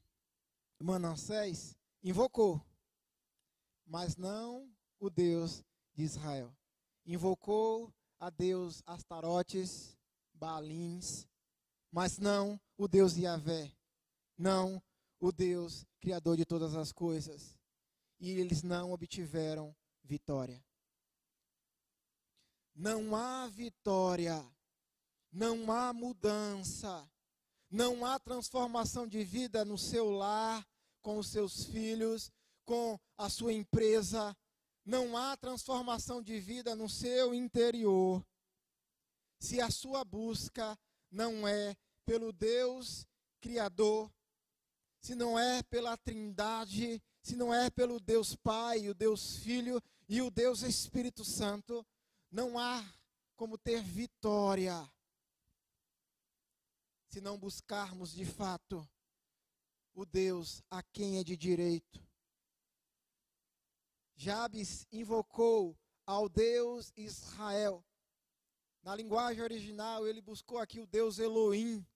Manassés 0.78 1.76
invocou, 2.04 2.64
mas 3.88 4.16
não 4.16 4.72
o 5.00 5.10
Deus 5.10 5.64
de 5.94 6.04
Israel. 6.04 6.56
Invocou 7.06 7.94
a 8.20 8.30
Deus 8.30 8.84
Astarotes, 8.86 9.98
Baalins, 10.34 11.26
mas 11.92 12.18
não 12.18 12.60
o 12.78 12.88
Deus 12.88 13.18
Yahvé, 13.18 13.72
não 14.38 14.82
o 15.20 15.32
Deus 15.32 15.86
Criador 16.00 16.38
de 16.38 16.46
todas 16.46 16.76
as 16.76 16.92
coisas. 16.92 17.58
E 18.20 18.32
eles 18.32 18.64
não 18.64 18.92
obtiveram 18.92 19.76
vitória. 20.04 20.64
Não 22.76 23.16
há 23.16 23.48
vitória, 23.48 24.46
não 25.32 25.72
há 25.72 25.92
mudança, 25.92 27.10
não 27.70 28.06
há 28.06 28.18
transformação 28.20 29.08
de 29.08 29.24
vida 29.24 29.66
no 29.66 29.78
seu 29.78 30.10
lar, 30.10 30.66
com 31.02 31.18
os 31.18 31.28
seus 31.28 31.66
filhos, 31.66 32.32
com 32.66 33.00
a 33.18 33.30
sua 33.30 33.54
empresa, 33.54 34.36
não 34.90 35.16
há 35.16 35.38
transformação 35.38 36.20
de 36.20 36.40
vida 36.40 36.76
no 36.76 36.90
seu 36.90 37.32
interior 37.32 38.26
se 39.38 39.62
a 39.62 39.70
sua 39.70 40.04
busca 40.04 40.78
não 41.12 41.48
é 41.48 41.78
pelo 42.04 42.34
Deus 42.34 43.08
Criador, 43.40 44.12
se 45.00 45.14
não 45.14 45.38
é 45.38 45.62
pela 45.62 45.96
Trindade, 45.96 47.02
se 47.22 47.36
não 47.36 47.54
é 47.54 47.70
pelo 47.70 48.00
Deus 48.00 48.36
Pai, 48.36 48.90
o 48.90 48.96
Deus 48.96 49.38
Filho 49.38 49.80
e 50.08 50.24
o 50.24 50.32
Deus 50.32 50.64
Espírito 50.64 51.24
Santo, 51.24 51.86
não 52.32 52.58
há 52.58 52.84
como 53.36 53.60
ter 53.60 53.84
vitória 53.84 54.92
se 57.10 57.22
não 57.22 57.38
buscarmos 57.38 58.12
de 58.12 58.26
fato 58.26 58.88
o 59.94 60.04
Deus 60.04 60.64
a 60.70 60.82
quem 60.82 61.20
é 61.20 61.24
de 61.24 61.38
direito. 61.38 62.09
Jabes 64.20 64.86
invocou 64.92 65.80
ao 66.06 66.28
Deus 66.28 66.92
Israel. 66.98 67.82
Na 68.84 68.94
linguagem 68.94 69.42
original, 69.42 70.06
ele 70.06 70.22
buscou 70.22 70.58
aqui 70.58 70.82
o 70.82 70.86
Deus 70.86 71.20
Elohim, 71.20 71.88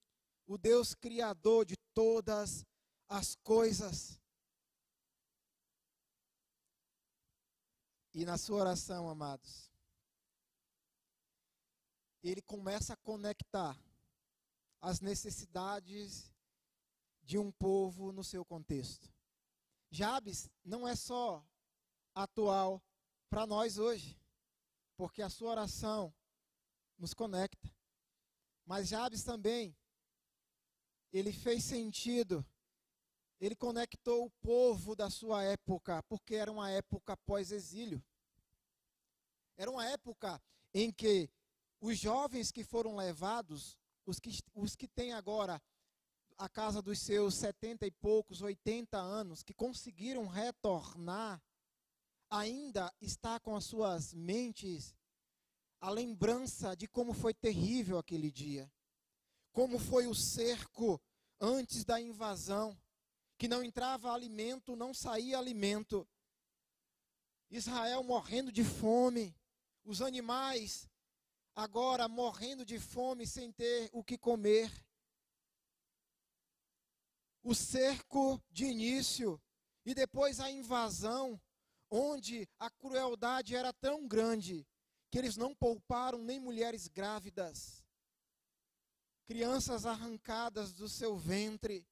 o 0.48 0.58
Deus 0.58 0.96
criador 0.96 1.66
de 1.66 1.76
todas 1.94 2.66
as 3.10 3.36
coisas. 3.36 4.18
E 8.14 8.24
na 8.24 8.38
sua 8.38 8.62
oração, 8.62 9.10
amados, 9.10 9.70
ele 12.24 12.42
começa 12.42 12.94
a 12.94 12.98
conectar 12.98 13.78
as 14.80 15.02
necessidades 15.02 16.34
de 17.22 17.38
um 17.38 17.52
povo 17.52 18.14
no 18.14 18.24
seu 18.24 18.46
contexto. 18.46 19.12
Jabes 19.92 20.50
não 20.64 20.88
é 20.88 20.96
só 20.96 21.46
atual 22.16 22.82
para 23.30 23.46
nós 23.48 23.78
hoje, 23.78 24.20
porque 24.96 25.22
a 25.22 25.30
sua 25.30 25.52
oração 25.52 26.14
nos 26.98 27.14
conecta. 27.14 27.72
Mas 28.66 28.90
Jabes 28.90 29.24
também, 29.24 29.76
ele 31.12 31.34
fez 31.34 31.64
sentido, 31.64 32.46
ele 33.40 33.56
conectou 33.56 34.26
o 34.26 34.32
povo 34.42 34.96
da 34.96 35.10
sua 35.10 35.44
época, 35.44 36.02
porque 36.04 36.36
era 36.36 36.52
uma 36.52 36.70
época 36.70 37.18
pós-exílio. 37.18 38.04
Era 39.58 39.70
uma 39.70 39.86
época 39.86 40.42
em 40.74 40.92
que 40.92 41.30
os 41.82 41.98
jovens 41.98 42.52
que 42.52 42.64
foram 42.64 42.96
levados, 42.96 43.78
os 44.06 44.20
que, 44.20 44.32
os 44.54 44.76
que 44.76 44.88
têm 44.88 45.14
agora 45.14 45.62
a 46.38 46.48
casa 46.50 46.82
dos 46.82 47.00
seus 47.00 47.36
setenta 47.36 47.86
e 47.86 47.92
poucos, 47.92 48.42
oitenta 48.42 48.98
anos, 48.98 49.44
que 49.44 49.54
conseguiram 49.54 50.26
retornar 50.28 51.42
ainda 52.34 52.92
está 53.00 53.40
com 53.40 53.56
as 53.56 53.64
suas 53.64 54.12
mentes 54.12 54.96
a 55.80 55.92
lembrança 55.92 56.76
de 56.76 56.88
como 56.88 57.14
foi 57.14 57.32
terrível 57.32 58.00
aquele 58.00 58.32
dia. 58.32 58.72
Como 59.52 59.78
foi 59.78 60.08
o 60.08 60.16
cerco 60.16 61.00
antes 61.40 61.86
da 61.86 62.02
invasão, 62.02 62.76
que 63.38 63.48
não 63.48 63.64
entrava 63.64 64.12
alimento, 64.12 64.76
não 64.76 64.96
saía 64.96 65.38
alimento. 65.38 66.08
Israel 67.52 68.02
morrendo 68.02 68.52
de 68.52 68.64
fome, 68.64 69.36
os 69.86 70.02
animais 70.02 70.90
agora 71.54 72.08
morrendo 72.08 72.66
de 72.66 72.80
fome 72.80 73.28
sem 73.28 73.52
ter 73.52 73.92
o 73.94 74.04
que 74.04 74.18
comer. 74.18 74.72
O 77.44 77.54
cerco 77.54 78.42
de 78.50 78.66
início 78.66 79.40
e 79.86 79.94
depois 79.94 80.40
a 80.40 80.50
invasão 80.50 81.40
onde 81.94 82.50
a 82.60 82.72
crueldade 82.72 83.56
era 83.56 83.72
tão 83.72 84.08
grande 84.08 84.68
que 85.12 85.20
eles 85.20 85.38
não 85.38 85.54
pouparam 85.54 86.18
nem 86.18 86.40
mulheres 86.40 86.88
grávidas, 86.88 87.86
crianças 89.26 89.86
arrancadas 89.86 90.74
do 90.74 90.90
seu 90.90 91.16
ventre. 91.16 91.86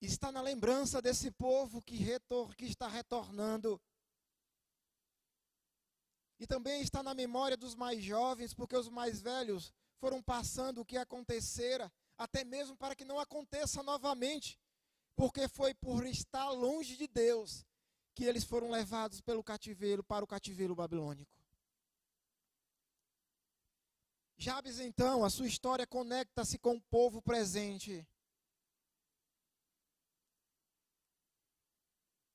Está 0.00 0.32
na 0.32 0.40
lembrança 0.40 1.00
desse 1.00 1.30
povo 1.30 1.80
que, 1.80 1.94
retor 1.96 2.54
que 2.56 2.64
está 2.64 2.88
retornando. 2.88 3.80
E 6.40 6.46
também 6.46 6.82
está 6.82 7.02
na 7.02 7.14
memória 7.14 7.56
dos 7.56 7.76
mais 7.76 8.02
jovens, 8.02 8.52
porque 8.52 8.76
os 8.76 8.88
mais 8.88 9.20
velhos 9.20 9.72
foram 9.98 10.20
passando 10.20 10.80
o 10.80 10.84
que 10.84 10.98
acontecera, 10.98 11.90
até 12.18 12.44
mesmo 12.44 12.76
para 12.76 12.94
que 12.94 13.04
não 13.04 13.20
aconteça 13.20 13.82
novamente 13.84 14.58
porque 15.16 15.48
foi 15.48 15.74
por 15.74 16.06
estar 16.06 16.50
longe 16.50 16.96
de 16.96 17.08
Deus 17.08 17.64
que 18.14 18.24
eles 18.24 18.44
foram 18.44 18.70
levados 18.70 19.20
pelo 19.20 19.42
cativeiro 19.42 20.04
para 20.04 20.24
o 20.24 20.28
cativeiro 20.28 20.74
babilônico. 20.74 21.34
Jabes, 24.38 24.78
então, 24.78 25.24
a 25.24 25.30
sua 25.30 25.46
história 25.46 25.86
conecta-se 25.86 26.58
com 26.58 26.76
o 26.76 26.82
povo 26.82 27.22
presente. 27.22 28.06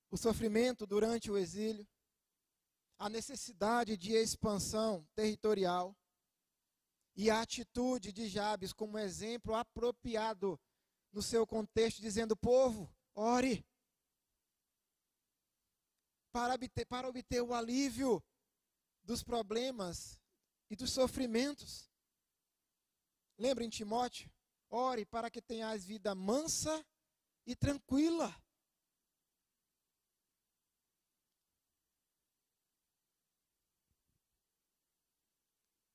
O 0.09 0.17
sofrimento 0.17 0.87
durante 0.87 1.29
o 1.29 1.37
exílio, 1.37 1.87
a 2.97 3.07
necessidade 3.07 3.95
de 3.95 4.13
expansão 4.13 5.07
territorial 5.15 5.95
e 7.15 7.29
a 7.29 7.41
atitude 7.41 8.11
de 8.11 8.27
Jabes 8.27 8.73
como 8.73 8.97
exemplo 8.97 9.53
apropriado 9.53 10.59
no 11.11 11.21
seu 11.21 11.45
contexto, 11.45 12.01
dizendo: 12.01 12.35
povo, 12.35 12.89
ore. 13.13 13.65
Para 16.31 16.53
obter, 16.55 16.85
para 16.85 17.09
obter 17.09 17.41
o 17.41 17.53
alívio 17.53 18.23
dos 19.03 19.21
problemas 19.21 20.19
e 20.69 20.75
dos 20.75 20.91
sofrimentos. 20.91 21.91
Lembra 23.37 23.65
em 23.65 23.69
Timóteo? 23.69 24.31
Ore 24.69 25.05
para 25.05 25.29
que 25.29 25.41
tenhas 25.41 25.83
vida 25.83 26.15
mansa 26.15 26.85
e 27.45 27.55
tranquila. 27.55 28.33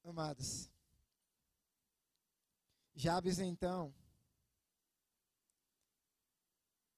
Amados, 0.05 0.71
Jabes 2.95 3.41
então 3.41 3.93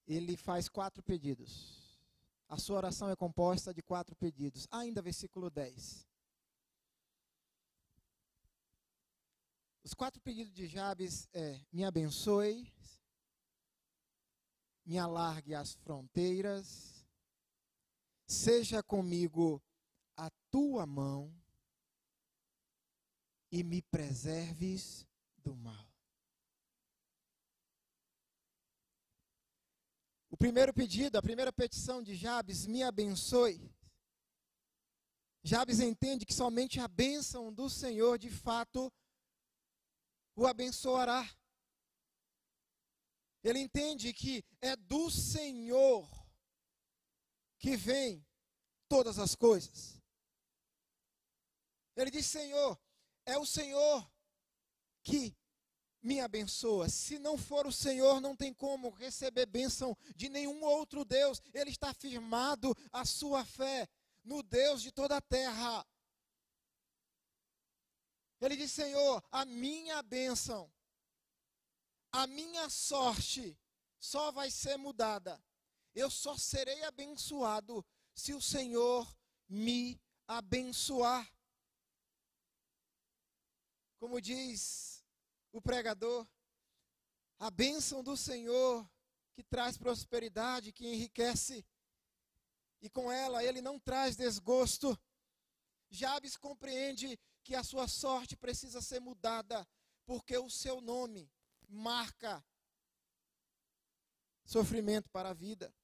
ele 0.08 0.36
faz 0.36 0.68
quatro 0.68 1.02
pedidos. 1.02 1.98
A 2.48 2.56
sua 2.56 2.78
oração 2.78 3.10
é 3.10 3.14
composta 3.14 3.74
de 3.74 3.82
quatro 3.82 4.16
pedidos. 4.16 4.66
Ainda 4.70 5.02
versículo 5.02 5.50
10. 5.50 6.08
Os 9.84 9.94
quatro 9.94 10.20
pedidos 10.20 10.52
de 10.52 10.66
Jabes 10.66 11.28
é: 11.32 11.60
me 11.70 11.84
abençoe, 11.84 12.72
me 14.84 14.98
alargue 14.98 15.54
as 15.54 15.74
fronteiras, 15.74 17.06
seja 18.26 18.82
comigo 18.82 19.62
a 20.16 20.30
tua 20.50 20.86
mão 20.86 21.34
e 23.50 23.62
me 23.62 23.82
preserves 23.82 25.06
do 25.38 25.54
mal. 25.54 25.88
O 30.27 30.27
primeiro 30.38 30.72
pedido, 30.72 31.16
a 31.16 31.22
primeira 31.22 31.52
petição 31.52 32.02
de 32.02 32.14
Jabes, 32.14 32.64
me 32.66 32.82
abençoe. 32.82 33.60
Jabes 35.42 35.80
entende 35.80 36.24
que 36.24 36.32
somente 36.32 36.78
a 36.80 36.86
bênção 36.86 37.52
do 37.52 37.68
Senhor, 37.68 38.18
de 38.18 38.30
fato, 38.30 38.92
o 40.36 40.46
abençoará. 40.46 41.28
Ele 43.42 43.58
entende 43.58 44.12
que 44.12 44.44
é 44.60 44.76
do 44.76 45.10
Senhor 45.10 46.08
que 47.58 47.76
vem 47.76 48.24
todas 48.88 49.18
as 49.18 49.34
coisas. 49.34 50.00
Ele 51.96 52.10
diz: 52.10 52.26
Senhor, 52.26 52.78
é 53.26 53.36
o 53.38 53.46
Senhor 53.46 54.08
que 55.02 55.36
me 56.02 56.20
abençoa. 56.20 56.88
Se 56.88 57.18
não 57.18 57.36
for 57.36 57.66
o 57.66 57.72
Senhor, 57.72 58.20
não 58.20 58.36
tem 58.36 58.52
como 58.52 58.90
receber 58.90 59.46
bênção 59.46 59.96
de 60.14 60.28
nenhum 60.28 60.62
outro 60.62 61.04
Deus. 61.04 61.40
Ele 61.52 61.70
está 61.70 61.92
firmado 61.92 62.74
a 62.92 63.04
sua 63.04 63.44
fé 63.44 63.88
no 64.24 64.42
Deus 64.42 64.82
de 64.82 64.92
toda 64.92 65.16
a 65.16 65.20
terra. 65.20 65.86
Ele 68.40 68.56
diz: 68.56 68.70
Senhor, 68.70 69.22
a 69.30 69.44
minha 69.44 70.02
bênção, 70.02 70.70
a 72.12 72.26
minha 72.26 72.68
sorte 72.68 73.58
só 73.98 74.30
vai 74.30 74.50
ser 74.50 74.76
mudada. 74.76 75.42
Eu 75.94 76.10
só 76.10 76.36
serei 76.36 76.84
abençoado 76.84 77.84
se 78.14 78.32
o 78.32 78.40
Senhor 78.40 79.12
me 79.48 80.00
abençoar. 80.26 81.28
Como 83.98 84.20
diz 84.20 84.97
o 85.58 85.62
pregador, 85.62 86.26
a 87.38 87.50
bênção 87.50 88.02
do 88.02 88.16
Senhor 88.16 88.88
que 89.34 89.42
traz 89.42 89.76
prosperidade, 89.76 90.72
que 90.72 90.86
enriquece, 90.86 91.64
e 92.80 92.88
com 92.88 93.10
ela 93.10 93.42
ele 93.44 93.60
não 93.60 93.78
traz 93.78 94.16
desgosto. 94.16 94.98
Jabes 95.90 96.36
compreende 96.36 97.18
que 97.42 97.54
a 97.54 97.64
sua 97.64 97.88
sorte 97.88 98.36
precisa 98.36 98.80
ser 98.80 99.00
mudada, 99.00 99.66
porque 100.06 100.36
o 100.38 100.48
seu 100.48 100.80
nome 100.80 101.30
marca 101.68 102.44
sofrimento 104.44 105.10
para 105.10 105.30
a 105.30 105.34
vida. 105.34 105.74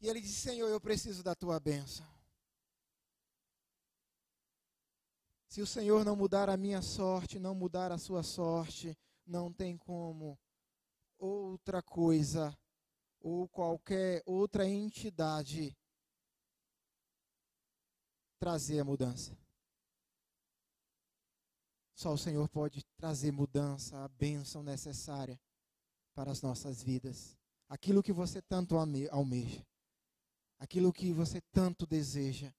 E 0.00 0.08
ele 0.08 0.20
diz: 0.20 0.36
Senhor, 0.36 0.68
eu 0.68 0.80
preciso 0.80 1.22
da 1.22 1.34
tua 1.34 1.58
bênção. 1.58 2.06
Se 5.48 5.62
o 5.62 5.66
Senhor 5.66 6.04
não 6.04 6.14
mudar 6.14 6.50
a 6.50 6.56
minha 6.56 6.82
sorte, 6.82 7.38
não 7.38 7.54
mudar 7.54 7.90
a 7.90 7.98
sua 7.98 8.22
sorte, 8.22 8.96
não 9.26 9.50
tem 9.52 9.78
como 9.78 10.38
outra 11.18 11.82
coisa 11.82 12.56
ou 13.20 13.48
qualquer 13.48 14.22
outra 14.26 14.68
entidade 14.68 15.76
trazer 18.38 18.78
a 18.78 18.84
mudança. 18.84 19.36
Só 21.94 22.12
o 22.12 22.18
Senhor 22.18 22.48
pode 22.48 22.84
trazer 22.96 23.32
mudança, 23.32 24.04
a 24.04 24.08
bênção 24.08 24.62
necessária 24.62 25.40
para 26.14 26.30
as 26.30 26.40
nossas 26.42 26.82
vidas. 26.82 27.36
Aquilo 27.68 28.02
que 28.02 28.12
você 28.12 28.40
tanto 28.40 28.76
almeja, 28.76 29.66
aquilo 30.58 30.92
que 30.92 31.12
você 31.12 31.40
tanto 31.52 31.86
deseja. 31.86 32.52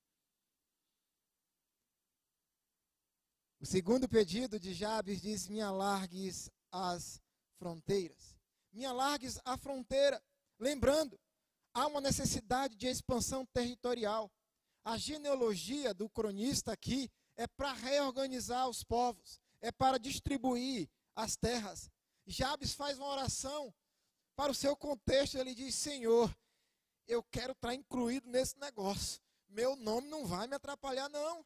O 3.61 3.65
segundo 3.65 4.07
pedido 4.07 4.57
de 4.57 4.73
Jabes 4.73 5.21
diz: 5.21 5.49
Me 5.49 5.59
alargues 5.59 6.49
as 6.71 7.21
fronteiras. 7.57 8.37
Me 8.71 8.85
alargues 8.85 9.37
a 9.43 9.57
fronteira. 9.57 10.23
Lembrando, 10.57 11.19
há 11.73 11.85
uma 11.87 11.99
necessidade 11.99 12.75
de 12.75 12.87
expansão 12.87 13.45
territorial. 13.47 14.31
A 14.85 14.97
genealogia 14.97 15.93
do 15.93 16.09
cronista 16.09 16.71
aqui 16.71 17.11
é 17.35 17.45
para 17.47 17.73
reorganizar 17.73 18.69
os 18.69 18.81
povos, 18.83 19.41
é 19.61 19.71
para 19.73 19.99
distribuir 19.99 20.89
as 21.13 21.35
terras. 21.35 21.91
Jabes 22.25 22.73
faz 22.73 22.97
uma 22.97 23.07
oração 23.07 23.73
para 24.37 24.53
o 24.53 24.55
seu 24.55 24.73
contexto, 24.77 25.37
ele 25.37 25.53
diz: 25.53 25.75
Senhor, 25.75 26.33
eu 27.05 27.21
quero 27.23 27.51
estar 27.51 27.73
incluído 27.73 28.29
nesse 28.29 28.57
negócio. 28.57 29.21
Meu 29.49 29.75
nome 29.75 30.07
não 30.07 30.25
vai 30.25 30.47
me 30.47 30.55
atrapalhar, 30.55 31.09
não. 31.09 31.45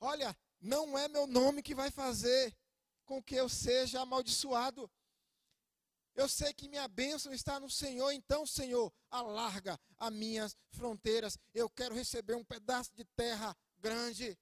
Olha, 0.00 0.36
não 0.60 0.98
é 0.98 1.08
meu 1.08 1.26
nome 1.26 1.62
que 1.62 1.74
vai 1.74 1.90
fazer 1.90 2.56
com 3.04 3.22
que 3.22 3.34
eu 3.34 3.48
seja 3.48 4.00
amaldiçoado. 4.00 4.90
Eu 6.14 6.28
sei 6.28 6.52
que 6.52 6.68
minha 6.68 6.88
bênção 6.88 7.32
está 7.32 7.60
no 7.60 7.70
Senhor, 7.70 8.10
então, 8.10 8.44
Senhor, 8.44 8.92
alarga 9.10 9.78
as 9.96 10.12
minhas 10.12 10.56
fronteiras. 10.70 11.38
Eu 11.54 11.70
quero 11.70 11.94
receber 11.94 12.34
um 12.34 12.44
pedaço 12.44 12.92
de 12.94 13.04
terra 13.04 13.56
grande. 13.78 14.36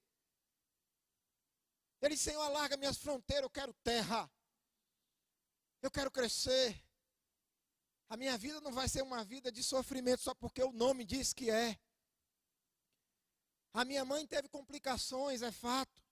Ele, 2.01 2.17
Senhor, 2.17 2.41
alarga 2.41 2.77
minhas 2.77 2.97
fronteiras, 2.97 3.43
eu 3.43 3.49
quero 3.49 3.73
terra. 3.83 4.29
Eu 5.81 5.91
quero 5.91 6.09
crescer. 6.09 6.83
A 8.09 8.17
minha 8.17 8.37
vida 8.37 8.59
não 8.61 8.71
vai 8.71 8.87
ser 8.87 9.03
uma 9.03 9.23
vida 9.23 9.51
de 9.51 9.63
sofrimento 9.63 10.23
só 10.23 10.33
porque 10.33 10.63
o 10.63 10.71
nome 10.71 11.05
diz 11.05 11.33
que 11.33 11.49
é. 11.49 11.77
A 13.77 13.85
minha 13.85 14.03
mãe 14.03 14.25
teve 14.25 14.49
complicações, 14.49 15.43
é 15.43 15.51
fato. 15.51 16.03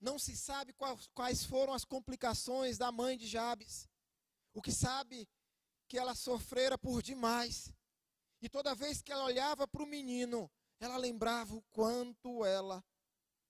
Não 0.00 0.20
se 0.20 0.36
sabe 0.36 0.72
quais 1.12 1.44
foram 1.44 1.72
as 1.72 1.84
complicações 1.84 2.78
da 2.78 2.92
mãe 2.92 3.18
de 3.18 3.26
Jabes. 3.26 3.88
O 4.54 4.62
que 4.62 4.70
sabe 4.70 5.28
que 5.88 5.98
ela 5.98 6.14
sofrera 6.14 6.78
por 6.78 7.02
demais. 7.02 7.74
E 8.40 8.48
toda 8.48 8.72
vez 8.72 9.02
que 9.02 9.10
ela 9.10 9.24
olhava 9.24 9.66
para 9.66 9.82
o 9.82 9.86
menino, 9.86 10.48
ela 10.78 10.96
lembrava 10.96 11.56
o 11.56 11.62
quanto 11.72 12.44
ela 12.44 12.84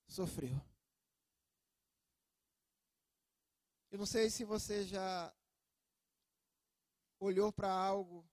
sofreu. 0.07 0.59
Eu 3.91 3.99
não 3.99 4.05
sei 4.07 4.31
se 4.31 4.43
você 4.43 4.83
já 4.83 5.31
olhou 7.19 7.53
para 7.53 7.71
algo, 7.71 8.27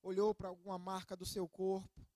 olhou 0.00 0.32
para 0.32 0.48
alguma 0.48 0.78
marca 0.78 1.16
do 1.16 1.26
seu 1.26 1.48
corpo, 1.48 2.06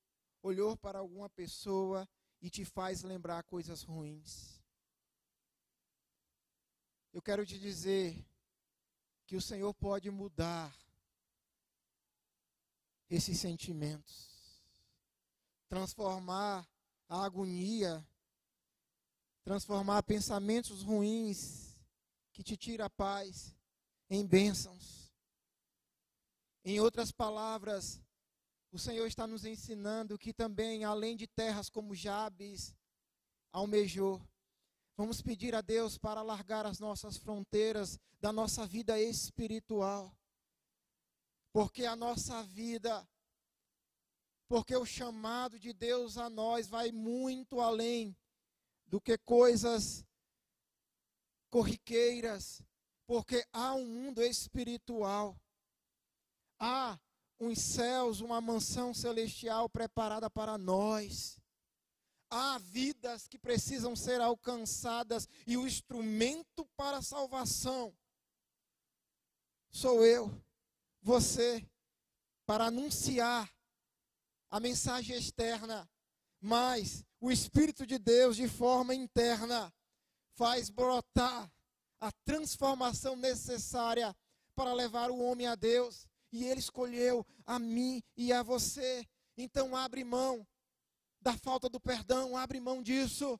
olhou 0.40 0.76
para 0.76 1.00
alguma 1.00 1.28
pessoa 1.28 2.08
e 2.44 2.50
te 2.50 2.62
faz 2.62 3.02
lembrar 3.02 3.42
coisas 3.44 3.83
ruins. 3.83 4.62
Eu 7.11 7.22
quero 7.22 7.46
te 7.46 7.59
dizer 7.59 8.22
que 9.24 9.35
o 9.35 9.40
Senhor 9.40 9.72
pode 9.72 10.11
mudar 10.11 10.76
esses 13.09 13.40
sentimentos, 13.40 14.62
transformar 15.70 16.68
a 17.09 17.24
agonia, 17.24 18.07
transformar 19.42 20.02
pensamentos 20.02 20.83
ruins 20.83 21.83
que 22.30 22.42
te 22.42 22.59
tira 22.59 22.85
a 22.85 22.90
paz 22.90 23.57
em 24.11 24.26
bênçãos. 24.26 25.11
Em 26.62 26.78
outras 26.78 27.11
palavras, 27.11 28.02
o 28.74 28.78
Senhor 28.78 29.06
está 29.06 29.26
nos 29.26 29.44
ensinando 29.44 30.18
que 30.18 30.32
também, 30.32 30.84
além 30.84 31.16
de 31.16 31.26
terras 31.26 31.70
como 31.70 31.94
Jabes 31.94 32.74
almejou, 33.52 34.20
Vamos 34.96 35.20
pedir 35.20 35.56
a 35.56 35.60
Deus 35.60 35.98
para 35.98 36.20
alargar 36.20 36.64
as 36.66 36.78
nossas 36.78 37.16
fronteiras 37.16 37.98
da 38.20 38.32
nossa 38.32 38.64
vida 38.64 39.00
espiritual. 39.00 40.16
Porque 41.52 41.84
a 41.84 41.96
nossa 41.96 42.44
vida, 42.44 43.06
porque 44.46 44.76
o 44.76 44.87
chamado 44.87 45.58
de 45.58 45.72
Deus 45.72 46.16
a 46.16 46.30
nós 46.30 46.68
vai 46.68 46.92
muito 46.92 47.60
além 47.60 48.16
do 48.87 49.00
que 49.00 49.18
coisas 49.18 50.04
corriqueiras, 51.50 52.62
porque 53.04 53.44
há 53.52 53.74
um 53.74 53.87
mundo 53.87 54.22
espiritual. 54.22 55.37
Há 56.56 57.00
uns 57.46 57.61
céus, 57.61 58.20
uma 58.20 58.40
mansão 58.40 58.92
celestial 58.94 59.68
preparada 59.68 60.28
para 60.30 60.59
nós 60.59 61.38
há 62.30 62.59
vidas 62.59 63.28
que 63.28 63.38
precisam 63.38 63.94
ser 63.94 64.20
alcançadas 64.20 65.28
e 65.46 65.57
o 65.57 65.66
instrumento 65.66 66.66
para 66.77 66.96
a 66.96 67.02
salvação 67.02 67.94
sou 69.75 70.04
eu, 70.04 70.33
você, 71.02 71.68
para 72.46 72.66
anunciar 72.66 73.52
a 74.48 74.60
mensagem 74.60 75.16
externa, 75.16 75.90
mas 76.40 77.04
o 77.21 77.31
Espírito 77.31 77.85
de 77.85 77.98
Deus, 77.98 78.37
de 78.37 78.48
forma 78.48 78.94
interna, 78.94 79.75
faz 80.37 80.71
brotar 80.71 81.52
a 82.00 82.12
transformação 82.25 83.16
necessária 83.16 84.14
para 84.54 84.73
levar 84.73 85.10
o 85.10 85.18
homem 85.18 85.48
a 85.48 85.56
Deus. 85.56 86.06
E 86.35 86.42
Ele 86.42 86.58
escolheu 86.58 87.24
a 87.46 87.60
mim 87.60 88.02
e 88.16 88.32
a 88.32 88.42
você. 88.42 89.06
Então, 89.37 89.76
abre 89.76 90.02
mão 90.02 90.44
da 91.20 91.38
falta 91.38 91.68
do 91.68 91.78
perdão, 91.78 92.37
abre 92.37 92.58
mão 92.58 92.82
disso. 92.82 93.38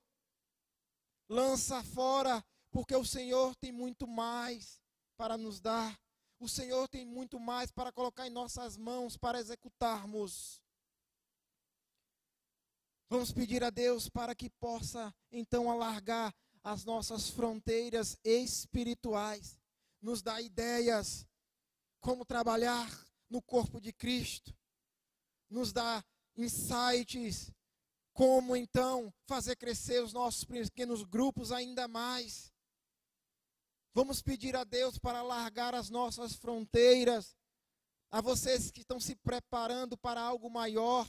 Lança 1.29 1.83
fora, 1.83 2.41
porque 2.71 2.95
o 2.95 3.05
Senhor 3.05 3.57
tem 3.57 3.73
muito 3.73 4.07
mais 4.07 4.81
para 5.17 5.37
nos 5.37 5.59
dar. 5.61 5.99
O 6.39 6.49
Senhor 6.49 6.87
tem 6.87 7.05
muito 7.05 7.41
mais 7.41 7.73
para 7.73 7.91
colocar 7.91 8.29
em 8.29 8.31
nossas 8.31 8.77
mãos 8.77 9.17
para 9.17 9.41
executarmos. 9.41 10.63
Vamos 13.09 13.33
pedir 13.33 13.65
a 13.65 13.71
Deus 13.71 14.09
para 14.09 14.37
que 14.37 14.49
possa 14.49 15.13
então 15.33 15.69
alargar 15.69 16.33
as 16.63 16.85
nossas 16.85 17.29
fronteiras 17.29 18.17
espirituais, 18.23 19.59
nos 20.01 20.23
dar 20.23 20.41
ideias, 20.41 21.27
como 22.05 22.27
trabalhar 22.27 22.87
no 23.31 23.41
corpo 23.41 23.81
de 23.81 23.91
Cristo, 23.91 24.55
nos 25.49 25.73
dá 25.73 26.05
insights, 26.37 27.51
como 28.13 28.55
então 28.55 29.11
fazer 29.27 29.57
crescer 29.57 30.05
os 30.05 30.13
nossos 30.13 30.45
pequenos 30.45 31.03
grupos 31.03 31.51
ainda 31.51 31.89
mais. 31.89 32.53
Vamos 33.95 34.21
pedir 34.21 34.55
a 34.55 34.65
Deus 34.65 34.99
para 34.99 35.23
largar 35.23 35.75
as 35.75 35.89
nossas 35.89 36.35
fronteiras, 36.35 37.35
a 38.11 38.21
vocês 38.21 38.71
que 38.71 38.83
estão 38.83 39.01
se 39.01 39.17
preparando 39.17 39.97
para 39.97 40.21
algo 40.21 40.51
maior, 40.51 41.09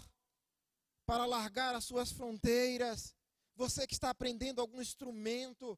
para 1.06 1.26
largar 1.26 1.76
as 1.76 1.84
suas 1.84 2.14
fronteiras, 2.14 3.14
você 3.54 3.86
que 3.86 3.94
está 3.94 4.12
aprendendo 4.12 4.62
algum 4.62 4.82
instrumento 4.82 5.78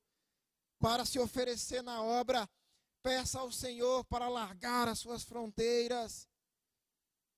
para 0.77 1.05
se 1.05 1.17
oferecer 1.17 1.81
na 1.81 2.03
obra, 2.03 2.47
peça 3.01 3.39
ao 3.39 3.51
Senhor 3.51 4.03
para 4.05 4.27
largar 4.27 4.87
as 4.87 4.99
suas 4.99 5.23
fronteiras. 5.23 6.27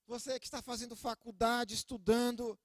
Você 0.07 0.39
que 0.39 0.45
está 0.45 0.61
fazendo 0.61 0.95
faculdade, 0.95 1.73
estudando, 1.73 2.59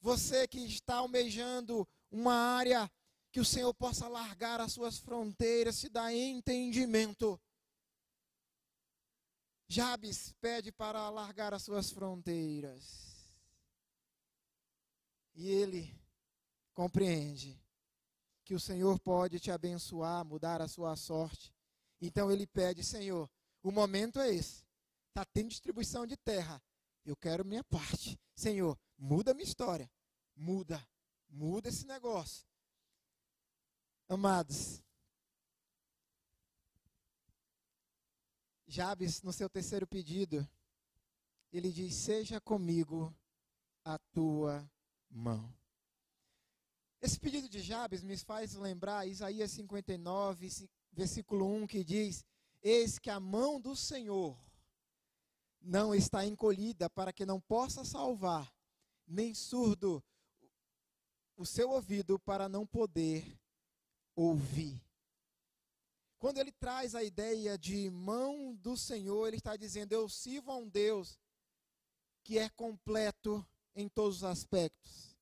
você 0.00 0.48
que 0.48 0.58
está 0.60 0.96
almejando 0.96 1.86
uma 2.10 2.34
área 2.34 2.90
que 3.30 3.40
o 3.40 3.44
Senhor 3.44 3.72
possa 3.72 4.08
largar 4.08 4.60
as 4.60 4.72
suas 4.72 4.98
fronteiras, 4.98 5.76
se 5.76 5.88
dá 5.88 6.12
entendimento. 6.12 7.40
Jabes 9.68 10.34
pede 10.40 10.70
para 10.70 11.08
largar 11.08 11.54
as 11.54 11.62
suas 11.62 11.90
fronteiras. 11.90 13.12
E 15.34 15.48
ele 15.48 15.98
compreende 16.74 17.58
que 18.44 18.54
o 18.54 18.60
Senhor 18.60 18.98
pode 18.98 19.40
te 19.40 19.50
abençoar, 19.50 20.26
mudar 20.26 20.60
a 20.60 20.68
sua 20.68 20.94
sorte. 20.94 21.54
Então 22.02 22.32
ele 22.32 22.46
pede, 22.46 22.84
Senhor, 22.84 23.30
o 23.62 23.70
momento 23.70 24.18
é 24.18 24.34
esse. 24.34 24.64
Está 25.08 25.24
tendo 25.24 25.48
distribuição 25.48 26.04
de 26.04 26.16
terra. 26.16 26.60
Eu 27.04 27.16
quero 27.16 27.44
minha 27.44 27.62
parte. 27.64 28.18
Senhor, 28.34 28.76
muda 28.98 29.30
a 29.30 29.34
minha 29.34 29.46
história. 29.46 29.88
Muda. 30.34 30.84
Muda 31.28 31.68
esse 31.68 31.86
negócio. 31.86 32.44
Amados, 34.08 34.82
Jabes, 38.66 39.22
no 39.22 39.32
seu 39.34 39.50
terceiro 39.50 39.86
pedido, 39.86 40.48
ele 41.52 41.70
diz: 41.70 41.94
Seja 41.94 42.40
comigo 42.40 43.14
a 43.84 43.98
tua 44.12 44.66
mão. 45.10 45.54
Esse 47.00 47.20
pedido 47.20 47.48
de 47.50 47.60
Jabes 47.60 48.02
me 48.02 48.16
faz 48.16 48.54
lembrar 48.54 49.06
Isaías 49.06 49.50
59, 49.50 50.48
versículo 50.92 51.46
1, 51.46 51.66
que 51.66 51.82
diz: 51.82 52.24
Eis 52.62 52.98
que 52.98 53.10
a 53.10 53.18
mão 53.18 53.60
do 53.60 53.74
Senhor 53.74 54.36
não 55.60 55.94
está 55.94 56.26
encolhida 56.26 56.90
para 56.90 57.12
que 57.12 57.24
não 57.24 57.40
possa 57.40 57.84
salvar, 57.84 58.52
nem 59.06 59.34
surdo 59.34 60.02
o 61.36 61.46
seu 61.46 61.70
ouvido 61.70 62.18
para 62.18 62.48
não 62.48 62.66
poder 62.66 63.24
ouvir. 64.14 64.80
Quando 66.18 66.38
ele 66.38 66.52
traz 66.52 66.94
a 66.94 67.02
ideia 67.02 67.58
de 67.58 67.90
mão 67.90 68.54
do 68.54 68.76
Senhor, 68.76 69.26
ele 69.26 69.38
está 69.38 69.56
dizendo: 69.56 69.92
Eu 69.92 70.08
sirvo 70.08 70.52
a 70.52 70.56
um 70.56 70.68
Deus 70.68 71.18
que 72.22 72.38
é 72.38 72.48
completo 72.50 73.44
em 73.74 73.88
todos 73.88 74.18
os 74.18 74.24
aspectos. 74.24 75.16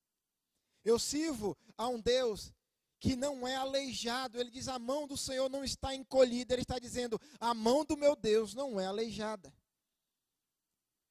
Eu 0.83 0.99
sirvo 0.99 1.57
a 1.77 1.87
um 1.87 1.99
Deus 1.99 2.53
que 3.01 3.15
não 3.15 3.47
é 3.47 3.55
aleijado. 3.55 4.39
Ele 4.39 4.51
diz: 4.51 4.67
A 4.67 4.77
mão 4.79 5.07
do 5.07 5.17
Senhor 5.17 5.49
não 5.49 5.63
está 5.63 5.93
encolhida. 5.93 6.53
Ele 6.53 6.61
está 6.61 6.77
dizendo: 6.79 7.19
A 7.39 7.53
mão 7.53 7.83
do 7.83 7.97
meu 7.97 8.15
Deus 8.15 8.53
não 8.53 8.79
é 8.79 8.85
aleijada. 8.85 9.51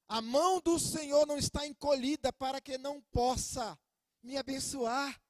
A 0.09 0.22
mão 0.22 0.61
do 0.61 0.78
Senhor 0.78 1.26
não 1.26 1.36
está 1.36 1.66
encolhida 1.66 2.32
para 2.32 2.61
que 2.61 2.78
não 2.78 3.03
possa 3.12 3.78
me 4.22 4.36
abençoar, 4.36 5.20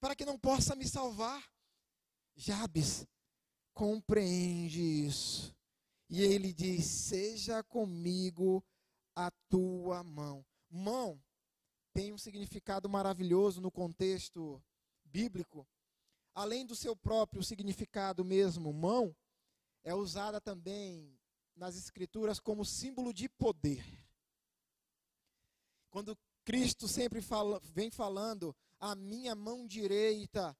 para 0.00 0.14
que 0.14 0.24
não 0.24 0.38
possa 0.38 0.74
me 0.74 0.86
salvar. 0.86 1.42
Jabes 2.36 3.06
compreende 3.72 4.80
isso. 4.80 5.54
E 6.10 6.20
ele 6.22 6.52
diz: 6.52 6.84
Seja 6.84 7.62
comigo 7.62 8.64
a 9.14 9.30
tua 9.48 10.02
mão. 10.02 10.44
Mão 10.68 11.22
tem 11.94 12.12
um 12.12 12.18
significado 12.18 12.88
maravilhoso 12.88 13.60
no 13.60 13.70
contexto 13.70 14.60
bíblico. 15.04 15.66
Além 16.38 16.64
do 16.64 16.76
seu 16.76 16.94
próprio 16.94 17.42
significado 17.42 18.24
mesmo, 18.24 18.72
mão 18.72 19.12
é 19.82 19.92
usada 19.92 20.40
também 20.40 21.18
nas 21.56 21.74
escrituras 21.74 22.38
como 22.38 22.64
símbolo 22.64 23.12
de 23.12 23.28
poder. 23.28 23.84
Quando 25.90 26.16
Cristo 26.44 26.86
sempre 26.86 27.20
fala, 27.20 27.58
vem 27.64 27.90
falando 27.90 28.54
a 28.78 28.94
minha 28.94 29.34
mão 29.34 29.66
direita, 29.66 30.56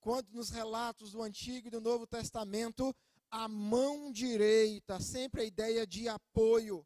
quando 0.00 0.32
nos 0.32 0.50
relatos 0.50 1.12
do 1.12 1.22
Antigo 1.22 1.68
e 1.68 1.70
do 1.70 1.80
Novo 1.80 2.08
Testamento, 2.08 2.92
a 3.30 3.46
mão 3.46 4.10
direita, 4.10 4.98
sempre 4.98 5.42
a 5.42 5.44
ideia 5.44 5.86
de 5.86 6.08
apoio. 6.08 6.84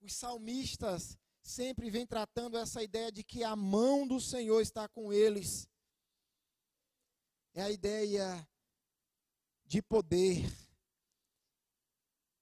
Os 0.00 0.14
salmistas 0.14 1.16
sempre 1.44 1.90
vêm 1.90 2.04
tratando 2.04 2.58
essa 2.58 2.82
ideia 2.82 3.12
de 3.12 3.22
que 3.22 3.44
a 3.44 3.54
mão 3.54 4.04
do 4.04 4.20
Senhor 4.20 4.60
está 4.62 4.88
com 4.88 5.12
eles. 5.12 5.68
É 7.58 7.62
a 7.62 7.70
ideia 7.72 8.48
de 9.66 9.82
poder. 9.82 10.48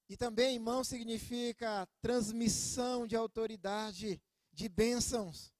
E 0.07 0.15
também 0.15 0.59
mão 0.59 0.83
significa 0.83 1.89
transmissão 1.99 3.07
de 3.07 3.15
autoridade, 3.15 4.21
de 4.53 4.69
bênçãos. 4.69 5.51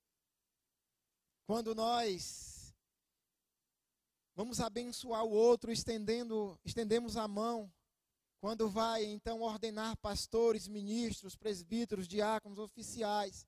Quando 1.48 1.74
nós 1.74 2.76
Vamos 4.36 4.60
abençoar 4.60 5.26
o 5.26 5.32
outro 5.32 5.72
estendendo, 5.72 6.60
estendemos 6.64 7.18
a 7.18 7.28
mão. 7.28 7.74
Quando 8.40 8.70
vai 8.70 9.04
então 9.06 9.42
ordenar 9.42 9.98
pastores, 9.98 10.68
ministros, 10.68 11.36
presbíteros, 11.36 12.08
diáconos, 12.08 12.60
oficiais, 12.60 13.48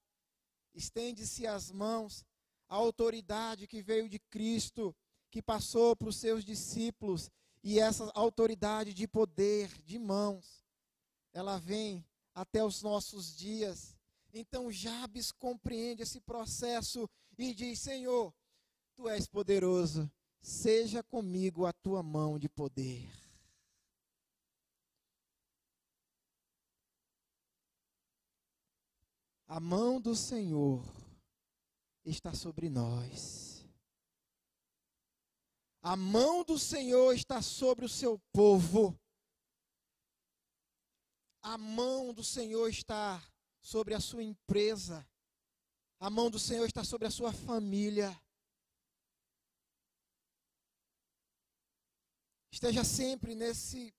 estende-se 0.74 1.45
as 1.45 1.70
mãos. 1.70 2.26
A 2.68 2.74
autoridade 2.74 3.68
que 3.68 3.84
veio 3.84 4.10
de 4.10 4.18
Cristo, 4.18 4.95
que 5.30 5.41
passou 5.41 5.95
para 5.95 6.09
os 6.09 6.15
seus 6.15 6.43
discípulos, 6.43 7.30
e 7.63 7.80
essa 7.80 8.09
autoridade 8.15 8.93
de 8.93 9.07
poder, 9.07 9.69
de 9.84 9.99
mãos, 9.99 10.65
ela 11.34 11.57
vem 11.59 12.05
até 12.34 12.63
os 12.63 12.82
nossos 12.82 13.36
dias. 13.36 13.95
Então 14.34 14.71
Jabes 14.71 15.32
compreende 15.32 16.03
esse 16.03 16.19
processo 16.21 17.09
e 17.38 17.53
diz: 17.53 17.80
Senhor, 17.80 18.34
tu 18.95 19.09
és 19.09 19.27
poderoso 19.27 20.09
seja 20.41 21.03
comigo 21.03 21.65
a 21.65 21.73
tua 21.73 22.01
mão 22.01 22.39
de 22.39 22.47
poder. 22.47 23.09
A 29.47 29.59
mão 29.59 29.99
do 29.99 30.15
Senhor 30.15 30.86
está 32.05 32.34
sobre 32.34 32.69
nós. 32.69 33.49
A 35.82 35.95
mão 35.95 36.43
do 36.43 36.59
Senhor 36.59 37.13
está 37.13 37.41
sobre 37.41 37.86
o 37.86 37.89
seu 37.89 38.19
povo. 38.34 38.99
A 41.41 41.57
mão 41.57 42.13
do 42.13 42.23
Senhor 42.23 42.67
está 42.67 43.23
sobre 43.61 43.93
a 43.93 43.99
sua 43.99 44.21
empresa. 44.21 45.07
A 45.99 46.09
mão 46.09 46.30
do 46.30 46.38
Senhor 46.38 46.65
está 46.65 46.84
sobre 46.84 47.07
a 47.07 47.11
sua 47.11 47.32
família. 47.32 48.09
Esteja 52.51 52.84
sempre 52.84 53.34
nesse 53.36 53.93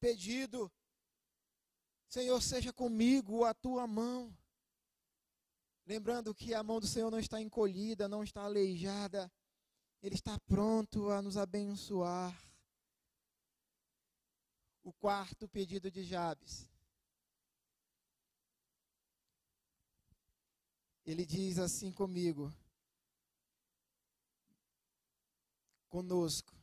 pedido. 0.00 0.72
Senhor, 2.08 2.40
seja 2.40 2.72
comigo 2.72 3.44
a 3.44 3.52
tua 3.52 3.86
mão. 3.86 4.34
Lembrando 5.84 6.34
que 6.34 6.54
a 6.54 6.62
mão 6.62 6.80
do 6.80 6.86
Senhor 6.86 7.10
não 7.10 7.18
está 7.18 7.40
encolhida, 7.40 8.08
não 8.08 8.22
está 8.22 8.42
aleijada. 8.42 9.30
Ele 10.02 10.14
está 10.14 10.38
pronto 10.40 11.10
a 11.10 11.20
nos 11.20 11.36
abençoar. 11.36 12.36
O 14.82 14.92
quarto 14.92 15.48
pedido 15.48 15.90
de 15.90 16.02
Jabes. 16.02 16.68
Ele 21.04 21.24
diz 21.24 21.58
assim 21.58 21.90
comigo, 21.90 22.52
conosco. 25.88 26.58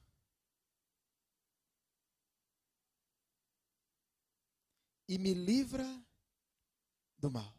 e 5.08 5.18
me 5.18 5.34
livra 5.34 5.86
do 7.18 7.30
mal. 7.30 7.54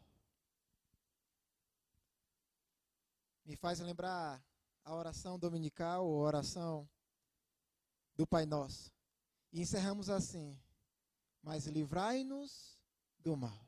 Me 3.45 3.55
faz 3.55 3.79
lembrar 3.79 4.43
a 4.87 4.95
oração 4.95 5.37
dominical, 5.37 6.05
a 6.05 6.07
oração 6.07 6.89
do 8.15 8.25
Pai 8.25 8.45
Nosso. 8.45 8.93
E 9.51 9.59
encerramos 9.59 10.09
assim: 10.09 10.57
Mas 11.43 11.67
livrai-nos 11.67 12.79
do 13.19 13.35
mal. 13.35 13.67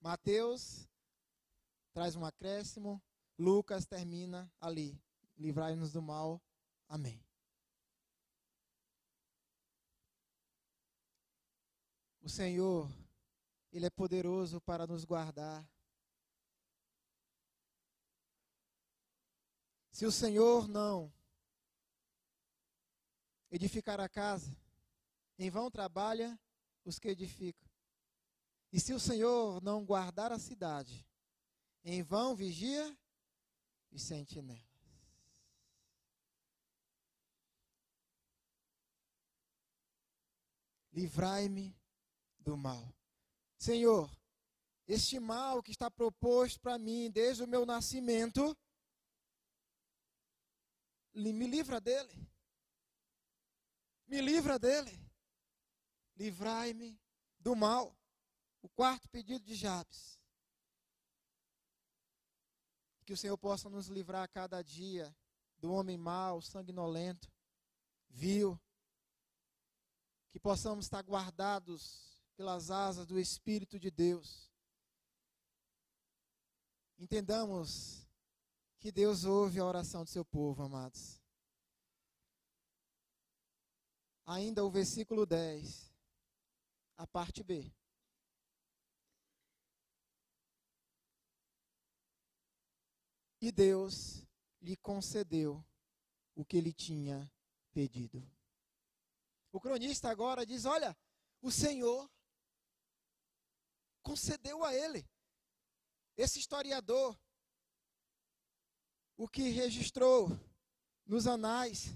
Mateus 0.00 0.86
traz 1.94 2.14
um 2.14 2.26
acréscimo, 2.26 3.02
Lucas 3.38 3.86
termina 3.86 4.52
ali. 4.60 5.00
Livrai-nos 5.38 5.92
do 5.92 6.02
mal. 6.02 6.42
Amém. 6.86 7.24
O 12.20 12.28
Senhor, 12.28 12.86
Ele 13.72 13.86
é 13.86 13.90
poderoso 13.90 14.60
para 14.60 14.86
nos 14.86 15.06
guardar. 15.06 15.66
Se 19.98 20.06
o 20.06 20.12
Senhor 20.12 20.68
não 20.68 21.12
edificar 23.50 23.98
a 23.98 24.08
casa, 24.08 24.56
em 25.36 25.50
vão 25.50 25.68
trabalha 25.68 26.38
os 26.84 27.00
que 27.00 27.08
edificam. 27.08 27.68
E 28.72 28.78
se 28.78 28.92
o 28.92 29.00
Senhor 29.00 29.60
não 29.60 29.84
guardar 29.84 30.30
a 30.30 30.38
cidade, 30.38 31.04
em 31.82 32.00
vão 32.00 32.36
vigia 32.36 32.96
e 33.90 33.98
sentinelas. 33.98 34.62
Livrai-me 40.92 41.76
do 42.38 42.56
mal. 42.56 42.94
Senhor, 43.58 44.08
este 44.86 45.18
mal 45.18 45.60
que 45.60 45.72
está 45.72 45.90
proposto 45.90 46.60
para 46.60 46.78
mim 46.78 47.10
desde 47.10 47.42
o 47.42 47.48
meu 47.48 47.66
nascimento, 47.66 48.56
me 51.18 51.46
livra 51.46 51.80
dele. 51.80 52.28
Me 54.06 54.20
livra 54.20 54.58
dele. 54.58 54.98
Livrai-me 56.16 56.98
do 57.38 57.54
mal. 57.54 57.96
O 58.62 58.68
quarto 58.68 59.08
pedido 59.08 59.44
de 59.44 59.54
Jabes. 59.54 60.18
Que 63.04 63.12
o 63.12 63.16
Senhor 63.16 63.38
possa 63.38 63.68
nos 63.68 63.88
livrar 63.88 64.22
a 64.22 64.28
cada 64.28 64.62
dia 64.62 65.14
do 65.58 65.72
homem 65.72 65.96
mau, 65.96 66.40
sanguinolento, 66.40 67.30
vil. 68.08 68.60
Que 70.30 70.38
possamos 70.38 70.86
estar 70.86 71.02
guardados 71.02 72.22
pelas 72.36 72.70
asas 72.70 73.06
do 73.06 73.18
Espírito 73.18 73.78
de 73.78 73.90
Deus. 73.90 74.50
Entendamos 76.98 78.07
que 78.80 78.92
Deus 78.92 79.24
ouve 79.24 79.58
a 79.58 79.64
oração 79.64 80.04
do 80.04 80.10
seu 80.10 80.24
povo, 80.24 80.62
amados. 80.62 81.20
Ainda 84.24 84.64
o 84.64 84.70
versículo 84.70 85.26
10, 85.26 85.92
a 86.96 87.06
parte 87.06 87.42
B. 87.42 87.72
E 93.40 93.52
Deus 93.52 94.26
lhe 94.60 94.76
concedeu 94.76 95.64
o 96.34 96.44
que 96.44 96.56
ele 96.56 96.72
tinha 96.72 97.30
pedido. 97.72 98.28
O 99.52 99.60
cronista 99.60 100.10
agora 100.10 100.44
diz: 100.44 100.64
Olha, 100.64 100.96
o 101.40 101.50
Senhor 101.50 102.10
concedeu 104.02 104.64
a 104.64 104.74
ele. 104.74 105.08
Esse 106.16 106.38
historiador, 106.38 107.18
o 109.18 109.28
que 109.28 109.50
registrou 109.50 110.30
nos 111.04 111.26
anais 111.26 111.94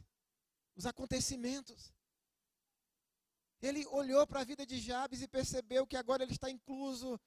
os 0.77 0.85
acontecimentos. 0.85 1.95
Ele 3.63 3.87
olhou 3.87 4.27
para 4.27 4.41
a 4.41 4.45
vida 4.45 4.67
de 4.67 4.79
Jabes 4.79 5.23
e 5.23 5.29
percebeu 5.29 5.87
que 5.87 5.97
agora 5.97 6.23
ele 6.23 6.33
está 6.33 6.51
incluso 6.51 7.19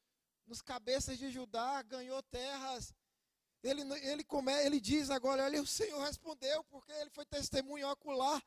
nos 0.46 0.62
cabeças 0.62 1.18
de 1.18 1.32
Judá, 1.32 1.82
ganhou 1.82 2.22
terras, 2.24 2.94
ele, 3.64 3.82
ele, 4.04 4.26
ele 4.64 4.80
diz 4.80 5.10
agora: 5.10 5.44
olha, 5.44 5.62
o 5.62 5.66
Senhor 5.66 6.00
respondeu, 6.04 6.64
porque 6.66 6.92
ele 6.92 7.10
foi 7.10 7.26
testemunho 7.26 7.90
ocular. 7.90 8.44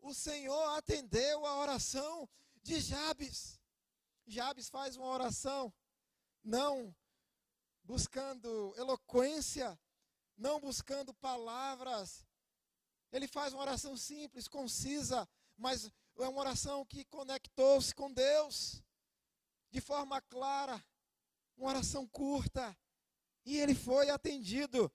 O 0.00 0.14
Senhor 0.14 0.76
atendeu 0.76 1.44
a 1.44 1.58
oração 1.58 2.28
de 2.62 2.80
Jabes. 2.80 3.58
Jabes 4.26 4.68
faz 4.68 4.96
uma 4.96 5.08
oração, 5.08 5.72
não 6.44 6.94
buscando 7.82 8.72
eloquência, 8.76 9.76
não 10.40 10.58
buscando 10.58 11.12
palavras. 11.14 12.26
Ele 13.12 13.28
faz 13.28 13.52
uma 13.52 13.62
oração 13.62 13.96
simples, 13.96 14.48
concisa, 14.48 15.28
mas 15.56 15.92
é 16.18 16.26
uma 16.26 16.40
oração 16.40 16.84
que 16.86 17.04
conectou-se 17.04 17.94
com 17.94 18.10
Deus 18.10 18.82
de 19.70 19.80
forma 19.80 20.20
clara, 20.22 20.82
uma 21.56 21.68
oração 21.68 22.06
curta, 22.08 22.76
e 23.44 23.58
ele 23.58 23.74
foi 23.74 24.10
atendido. 24.10 24.90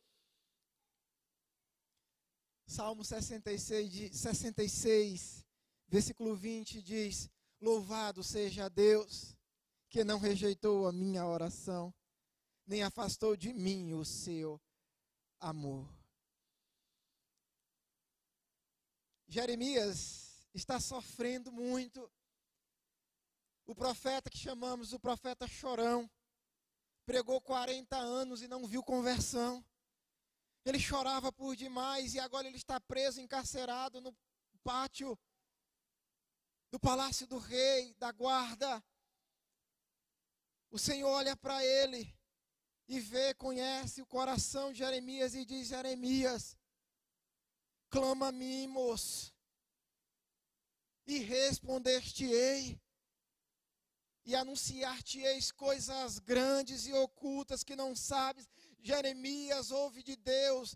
Salmo 2.68 3.06
66, 3.06 4.18
66, 4.18 5.46
versículo 5.88 6.36
20 6.36 6.82
diz: 6.82 7.30
Louvado 7.62 8.24
seja 8.24 8.70
Deus, 8.70 9.36
que 9.89 10.04
não 10.04 10.20
rejeitou 10.20 10.88
a 10.88 10.91
minha 10.91 11.26
oração, 11.26 11.93
nem 12.66 12.82
afastou 12.82 13.36
de 13.38 13.54
mim 13.54 13.93
o 13.93 14.04
seu 14.04 14.60
amor. 15.46 15.88
Jeremias 19.28 20.48
está 20.56 20.80
sofrendo 20.80 21.52
muito. 21.52 22.12
O 23.68 23.76
profeta 23.76 24.30
que 24.30 24.38
chamamos 24.38 24.91
o 24.91 25.00
profeta 25.00 25.48
chorão, 25.48 26.10
pregou 27.06 27.39
40 27.41 27.96
anos 27.96 28.41
e 28.41 28.48
não 28.48 28.66
viu 28.66 28.84
conversão. 28.84 29.64
Ele 30.66 30.80
chorava 30.80 31.32
por 31.32 31.56
demais 31.56 32.16
e 32.16 32.20
agora 32.20 32.48
ele 32.48 32.58
está 32.58 32.80
preso, 32.80 33.22
encarcerado 33.22 34.02
no 34.02 34.16
pátio 34.64 35.18
do 36.72 36.80
palácio 36.80 37.28
do 37.28 37.38
rei, 37.38 37.93
da 37.96 38.12
guarda. 38.12 38.84
O 40.72 40.80
Senhor 40.80 41.10
olha 41.10 41.38
para 41.38 41.64
ele 41.64 42.14
e 42.88 43.00
vê, 43.00 43.34
conhece 43.34 44.02
o 44.02 44.06
coração 44.06 44.72
de 44.72 44.80
Jeremias 44.80 45.34
e 45.34 45.46
diz: 45.46 45.68
Jeremias, 45.68 46.58
clama 47.90 48.28
a 48.28 48.32
mim, 48.32 48.68
moço, 48.68 49.34
e 51.08 51.20
responder-te-ei 51.20 52.80
e 54.26 54.36
anunciar-te-eis 54.36 55.52
coisas 55.52 56.18
grandes 56.20 56.88
e 56.88 56.94
ocultas 56.94 57.64
que 57.64 57.76
não 57.76 57.96
sabes. 57.96 58.50
Jeremias 58.82 59.72
ouve 59.72 60.02
de 60.02 60.16
Deus 60.16 60.76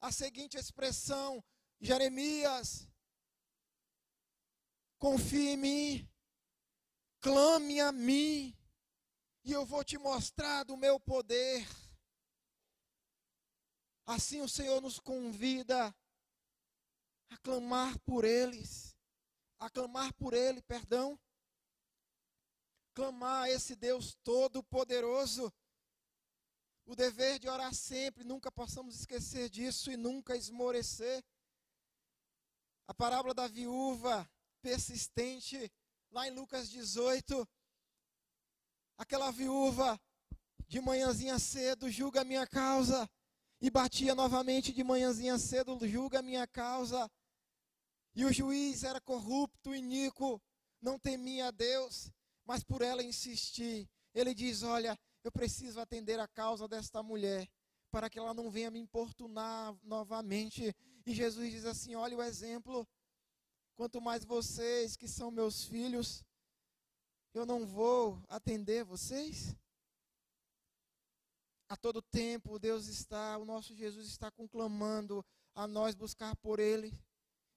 a 0.00 0.12
seguinte 0.12 0.56
expressão: 0.56 1.42
Jeremias, 1.80 2.88
confie 4.98 5.50
em 5.50 5.56
mim, 5.56 6.08
clame 7.20 7.80
a 7.80 7.90
mim, 7.90 8.56
e 9.44 9.52
eu 9.52 9.64
vou 9.64 9.84
te 9.84 9.98
mostrar 9.98 10.64
do 10.64 10.76
meu 10.76 10.98
poder. 11.00 11.66
Assim 14.06 14.40
o 14.40 14.48
Senhor 14.48 14.80
nos 14.80 14.98
convida 14.98 15.94
a 17.30 17.36
clamar 17.38 17.98
por 18.00 18.24
eles, 18.24 18.96
a 19.58 19.70
clamar 19.70 20.12
por 20.14 20.34
Ele, 20.34 20.60
perdão 20.62 21.18
clamar 23.00 23.44
a 23.44 23.50
esse 23.50 23.74
Deus 23.74 24.14
todo-poderoso. 24.22 25.50
O 26.84 26.94
dever 26.94 27.38
de 27.38 27.48
orar 27.48 27.72
sempre, 27.74 28.24
nunca 28.24 28.50
possamos 28.50 28.94
esquecer 28.94 29.48
disso 29.48 29.90
e 29.90 29.96
nunca 29.96 30.36
esmorecer. 30.36 31.24
A 32.86 32.92
parábola 32.92 33.32
da 33.32 33.46
viúva 33.46 34.28
persistente, 34.60 35.72
lá 36.10 36.26
em 36.26 36.32
Lucas 36.32 36.68
18. 36.68 37.48
Aquela 39.00 39.30
viúva, 39.30 39.98
de 40.68 40.80
manhãzinha 40.80 41.38
cedo, 41.38 41.90
julga 41.90 42.20
a 42.20 42.24
minha 42.24 42.46
causa. 42.46 43.08
E 43.60 43.70
batia 43.70 44.14
novamente 44.14 44.72
de 44.72 44.84
manhãzinha 44.84 45.38
cedo, 45.38 45.78
julga 45.86 46.20
a 46.20 46.22
minha 46.22 46.46
causa. 46.46 47.10
E 48.14 48.24
o 48.24 48.32
juiz 48.32 48.84
era 48.84 49.00
corrupto, 49.00 49.74
iníquo, 49.74 50.40
não 50.80 50.98
temia 50.98 51.48
a 51.48 51.50
Deus 51.50 52.12
mas 52.50 52.64
por 52.64 52.82
ela 52.82 53.00
insistir, 53.00 53.88
ele 54.12 54.34
diz: 54.34 54.64
Olha, 54.64 54.98
eu 55.22 55.30
preciso 55.30 55.78
atender 55.78 56.18
a 56.18 56.26
causa 56.26 56.66
desta 56.66 57.00
mulher, 57.00 57.48
para 57.92 58.10
que 58.10 58.18
ela 58.18 58.34
não 58.34 58.50
venha 58.50 58.72
me 58.72 58.80
importunar 58.80 59.72
novamente. 59.84 60.74
E 61.06 61.14
Jesus 61.14 61.52
diz 61.52 61.64
assim: 61.64 61.94
Olha 61.94 62.16
o 62.16 62.22
exemplo. 62.22 62.84
Quanto 63.76 64.00
mais 64.00 64.24
vocês 64.24 64.96
que 64.96 65.06
são 65.06 65.30
meus 65.30 65.64
filhos, 65.64 66.24
eu 67.32 67.46
não 67.46 67.66
vou 67.66 68.22
atender 68.28 68.84
vocês? 68.84 69.56
A 71.68 71.76
todo 71.76 72.02
tempo, 72.02 72.58
Deus 72.58 72.88
está, 72.88 73.38
o 73.38 73.44
nosso 73.44 73.74
Jesus 73.74 74.08
está 74.08 74.30
conclamando 74.30 75.24
a 75.54 75.66
nós 75.66 75.94
buscar 75.94 76.34
por 76.36 76.58
Ele. 76.58 76.92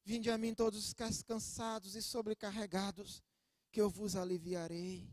Vinde 0.05 0.29
a 0.29 0.37
mim 0.37 0.53
todos 0.53 0.85
os 0.85 1.23
cansados 1.23 1.95
e 1.95 2.01
sobrecarregados, 2.01 3.23
que 3.71 3.81
eu 3.81 3.89
vos 3.89 4.15
aliviarei. 4.15 5.09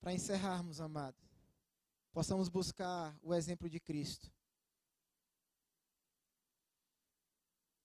Para 0.00 0.12
encerrarmos, 0.12 0.80
amados 0.80 1.33
possamos 2.14 2.48
buscar 2.48 3.18
o 3.20 3.34
exemplo 3.34 3.68
de 3.68 3.80
Cristo. 3.80 4.32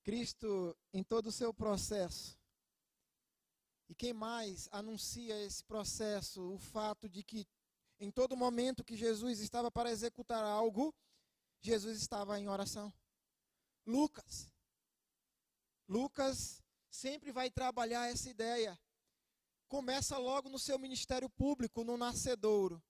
Cristo, 0.04 0.78
em 0.94 1.04
todo 1.04 1.28
o 1.28 1.32
seu 1.32 1.52
processo, 1.52 2.40
e 3.90 3.96
quem 3.96 4.14
mais 4.14 4.70
anuncia 4.72 5.36
esse 5.44 5.64
processo, 5.64 6.54
o 6.54 6.60
fato 6.60 7.10
de 7.10 7.24
que 7.24 7.48
em 8.00 8.12
todo 8.12 8.38
momento 8.38 8.84
que 8.84 8.96
Jesus 8.96 9.40
estava 9.40 9.72
para 9.72 9.90
executar 9.90 10.44
algo, 10.44 10.94
Jesus 11.60 11.98
estava 11.98 12.40
em 12.40 12.48
oração. 12.48 12.94
Lucas. 13.84 14.54
Lucas 15.88 16.64
sempre 16.88 17.32
vai 17.32 17.50
trabalhar 17.50 18.12
essa 18.12 18.30
ideia. 18.30 18.80
Começa 19.68 20.20
logo 20.20 20.50
no 20.50 20.60
seu 20.60 20.78
ministério 20.78 21.30
público, 21.32 21.84
no 21.84 21.98
nascedouro. 21.98 22.82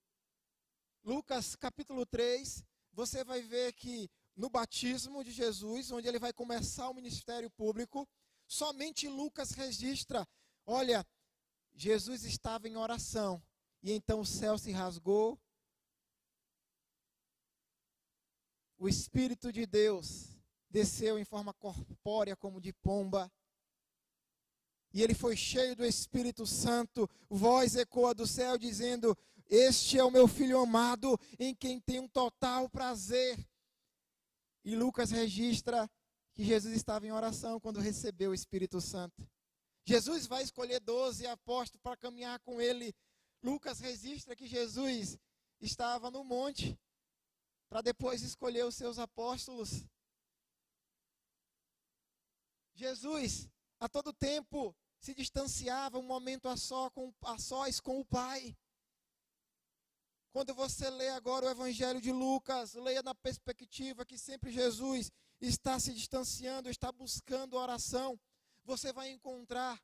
Lucas 1.04 1.56
capítulo 1.56 2.06
3, 2.06 2.64
você 2.94 3.24
vai 3.24 3.42
ver 3.42 3.74
que 3.74 4.10
no 4.36 4.50
batismo 4.50 5.24
de 5.24 5.32
Jesus, 5.32 5.92
onde 5.92 6.08
ele 6.08 6.20
vai 6.20 6.34
começar 6.34 6.90
o 6.90 6.94
ministério 6.94 7.50
público, 7.52 8.08
somente 8.48 9.08
Lucas 9.08 9.52
registra: 9.52 10.28
olha, 10.66 11.06
Jesus 11.74 12.24
estava 12.24 12.68
em 12.68 12.78
oração, 12.78 13.42
e 13.82 13.92
então 13.92 14.20
o 14.22 14.26
céu 14.26 14.58
se 14.58 14.72
rasgou, 14.72 15.40
o 18.78 18.88
Espírito 18.88 19.52
de 19.52 19.66
Deus 19.66 20.30
desceu 20.70 21.20
em 21.20 21.26
forma 21.26 21.54
corpórea 21.54 22.36
como 22.36 22.62
de 22.62 22.72
pomba. 22.72 23.32
E 24.94 25.04
ele 25.04 25.14
foi 25.14 25.36
cheio 25.36 25.76
do 25.76 25.86
Espírito 25.86 26.48
Santo. 26.48 27.08
Voz 27.30 27.76
ecoa 27.76 28.14
do 28.16 28.26
céu 28.26 28.58
dizendo: 28.58 29.16
Este 29.50 29.98
é 29.98 30.04
o 30.04 30.12
meu 30.12 30.28
filho 30.28 30.60
amado, 30.60 31.20
em 31.40 31.56
quem 31.56 31.80
tenho 31.80 32.04
um 32.04 32.08
total 32.08 32.70
prazer. 32.70 33.38
E 34.64 34.76
Lucas 34.76 35.10
registra 35.10 35.90
que 36.36 36.44
Jesus 36.44 36.76
estava 36.76 37.08
em 37.08 37.12
oração 37.12 37.60
quando 37.60 37.80
recebeu 37.80 38.32
o 38.32 38.36
Espírito 38.36 38.80
Santo. 38.80 39.28
Jesus 39.84 40.28
vai 40.28 40.44
escolher 40.44 40.80
doze 40.80 41.26
apóstolos 41.26 41.82
para 41.82 41.98
caminhar 41.98 42.40
com 42.42 42.62
ele. 42.62 42.94
Lucas 43.42 43.80
registra 43.80 44.36
que 44.36 44.46
Jesus 44.46 45.18
estava 45.60 46.12
no 46.12 46.24
monte 46.24 46.80
para 47.70 47.82
depois 47.82 48.22
escolher 48.22 48.66
os 48.66 48.76
seus 48.76 49.00
apóstolos. 49.00 49.84
Jesus, 52.76 53.50
a 53.80 53.90
todo 53.90 54.14
tempo, 54.14 54.76
se 55.00 55.14
distanciava 55.14 55.98
um 55.98 56.04
momento 56.04 56.48
a, 56.48 56.56
só 56.56 56.90
com, 56.92 57.14
a 57.24 57.38
sós 57.38 57.80
com 57.80 58.00
o 58.00 58.06
Pai. 58.06 58.56
Quando 60.32 60.54
você 60.54 60.90
lê 60.90 61.10
agora 61.10 61.48
o 61.48 61.50
Evangelho 61.50 62.00
de 62.00 62.12
Lucas, 62.12 62.76
leia 62.76 63.02
na 63.02 63.16
perspectiva 63.16 64.06
que 64.06 64.18
sempre 64.18 64.52
Jesus 64.52 65.12
está 65.42 65.80
se 65.80 65.94
distanciando, 65.94 66.70
está 66.70 66.92
buscando 66.92 67.58
oração. 67.58 68.20
Você 68.64 68.94
vai 68.94 69.10
encontrar 69.10 69.82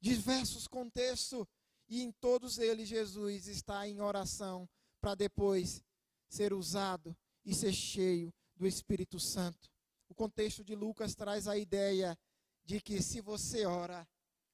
diversos 0.00 0.68
contextos 0.68 1.44
e 1.88 2.02
em 2.02 2.12
todos 2.12 2.58
eles 2.58 2.88
Jesus 2.88 3.48
está 3.48 3.88
em 3.88 4.00
oração 4.00 4.68
para 5.00 5.14
depois 5.14 5.82
ser 6.28 6.52
usado 6.52 7.16
e 7.44 7.54
ser 7.54 7.72
cheio 7.72 8.32
do 8.54 8.66
Espírito 8.66 9.18
Santo. 9.18 9.68
O 10.08 10.14
contexto 10.14 10.62
de 10.64 10.74
Lucas 10.74 11.14
traz 11.14 11.48
a 11.48 11.56
ideia 11.56 12.16
de 12.64 12.80
que 12.80 13.02
se 13.02 13.20
você 13.20 13.66
ora 13.66 14.06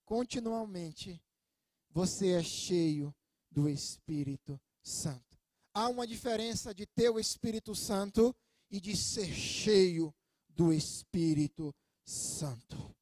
continuamente, 0.05 1.21
você 1.91 2.33
é 2.33 2.43
cheio 2.43 3.15
do 3.51 3.69
Espírito 3.69 4.61
Santo. 4.83 5.34
Há 5.75 5.89
uma 5.89 6.07
diferença 6.07 6.73
de 6.73 6.87
ter 6.87 7.11
o 7.11 7.19
Espírito 7.19 7.75
Santo 7.75 8.35
e 8.71 8.81
de 8.81 8.97
ser 8.97 9.27
cheio 9.27 10.15
do 10.49 10.73
Espírito 10.73 11.75
Santo. 12.05 12.95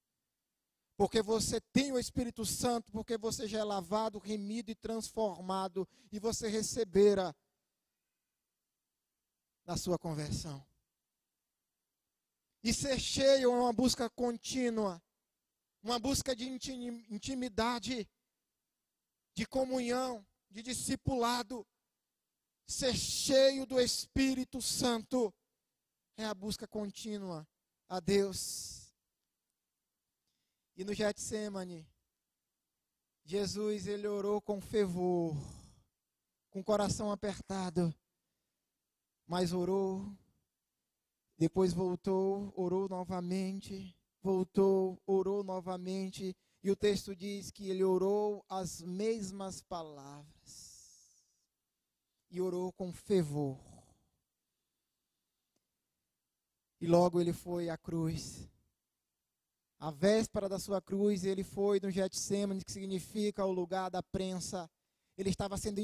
Porque 0.97 1.21
você 1.21 1.61
tem 1.61 1.93
o 1.93 1.99
Espírito 1.99 2.47
Santo, 2.47 2.91
porque 2.91 3.19
você 3.19 3.47
já 3.47 3.59
é 3.59 3.65
lavado, 3.65 4.19
remido 4.19 4.71
e 4.71 4.75
transformado, 4.75 5.87
e 6.11 6.19
você 6.19 6.49
recebera 6.49 7.35
na 9.67 9.77
sua 9.77 9.99
conversão. 9.99 10.65
E 12.63 12.73
ser 12.73 12.99
cheio 12.99 13.51
é 13.51 13.61
uma 13.61 13.73
busca 13.73 14.09
contínua, 14.09 15.03
uma 15.83 15.99
busca 15.99 16.35
de 16.35 16.49
intimidade, 16.49 18.09
de 19.35 19.47
comunhão, 19.47 20.25
de 20.49 20.63
discipulado. 20.63 21.67
Ser 22.73 22.95
cheio 22.95 23.67
do 23.67 23.81
Espírito 23.81 24.61
Santo 24.61 25.33
é 26.17 26.25
a 26.25 26.35
busca 26.35 26.67
contínua 26.67 27.47
a 27.89 28.01
Deus. 28.01 28.93
E 30.77 30.85
no 30.85 30.95
Getsemane, 30.95 31.87
Jesus 33.25 33.87
ele 33.87 34.07
orou 34.07 34.41
com 34.41 34.61
fervor, 34.61 35.37
com 36.51 36.61
o 36.61 36.65
coração 36.65 37.11
apertado 37.11 37.95
mas 39.33 39.53
orou, 39.55 40.07
depois 41.39 41.73
voltou, 41.73 42.53
orou 42.55 42.87
novamente, 42.87 43.97
voltou, 44.21 45.01
orou 45.07 45.43
novamente, 45.43 46.37
e 46.63 46.71
o 46.71 46.77
texto 46.77 47.17
diz 47.17 47.51
que 47.51 47.71
ele 47.71 47.83
orou 47.83 48.45
as 48.47 48.83
mesmas 48.83 49.63
palavras, 49.63 50.62
e 52.33 52.41
orou 52.41 52.73
com 52.73 52.91
fervor. 52.91 53.61
E 56.81 56.87
logo 56.87 57.21
ele 57.21 57.33
foi 57.33 57.69
à 57.69 57.77
cruz. 57.77 58.49
A 59.79 59.91
véspera 59.91 60.49
da 60.49 60.59
sua 60.59 60.81
cruz, 60.81 61.25
ele 61.25 61.45
foi 61.45 61.79
no 61.79 61.91
Getsemane, 61.91 62.65
que 62.65 62.73
significa 62.73 63.45
o 63.45 63.53
lugar 63.53 63.91
da 63.91 64.03
prensa. 64.03 64.69
Ele 65.17 65.29
estava 65.29 65.59
sendo 65.59 65.81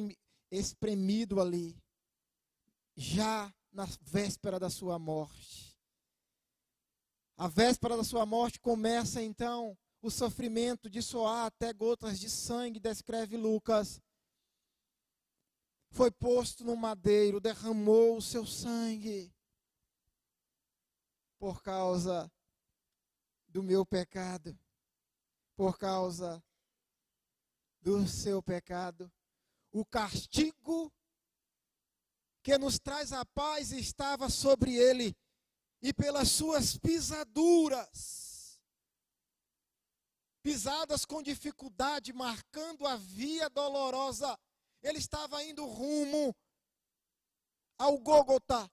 espremido 0.50 1.38
ali 1.40 1.76
já 2.96 3.52
na 3.70 3.86
véspera 4.00 4.58
da 4.58 4.70
sua 4.70 4.98
morte. 4.98 5.76
A 7.36 7.46
véspera 7.46 7.96
da 7.96 8.02
sua 8.02 8.24
morte 8.24 8.58
começa 8.58 9.22
então 9.22 9.76
o 10.00 10.10
sofrimento 10.10 10.88
de 10.88 11.02
soar 11.02 11.46
até 11.46 11.72
gotas 11.72 12.18
de 12.18 12.30
sangue, 12.30 12.80
descreve 12.80 13.36
Lucas. 13.36 14.00
Foi 15.90 16.10
posto 16.10 16.64
no 16.64 16.76
madeiro, 16.76 17.40
derramou 17.40 18.16
o 18.16 18.22
seu 18.22 18.46
sangue 18.46 19.32
por 21.38 21.62
causa 21.62 22.30
do 23.48 23.62
meu 23.62 23.86
pecado, 23.86 24.58
por 25.56 25.78
causa 25.78 26.42
do 27.80 28.06
seu 28.06 28.42
pecado. 28.42 29.10
O 29.72 29.84
castigo 29.84 30.92
que 32.42 32.56
nos 32.58 32.78
traz 32.78 33.12
a 33.12 33.24
paz 33.24 33.72
estava 33.72 34.28
sobre 34.28 34.74
ele, 34.74 35.16
e 35.80 35.92
pelas 35.92 36.30
suas 36.30 36.76
pisaduras, 36.76 38.60
pisadas 40.42 41.04
com 41.04 41.22
dificuldade, 41.22 42.12
marcando 42.12 42.86
a 42.86 42.96
via 42.96 43.48
dolorosa, 43.48 44.38
ele 44.82 44.98
estava 44.98 45.42
indo 45.44 45.64
rumo 45.66 46.34
ao 47.76 47.98
Gólgota, 47.98 48.70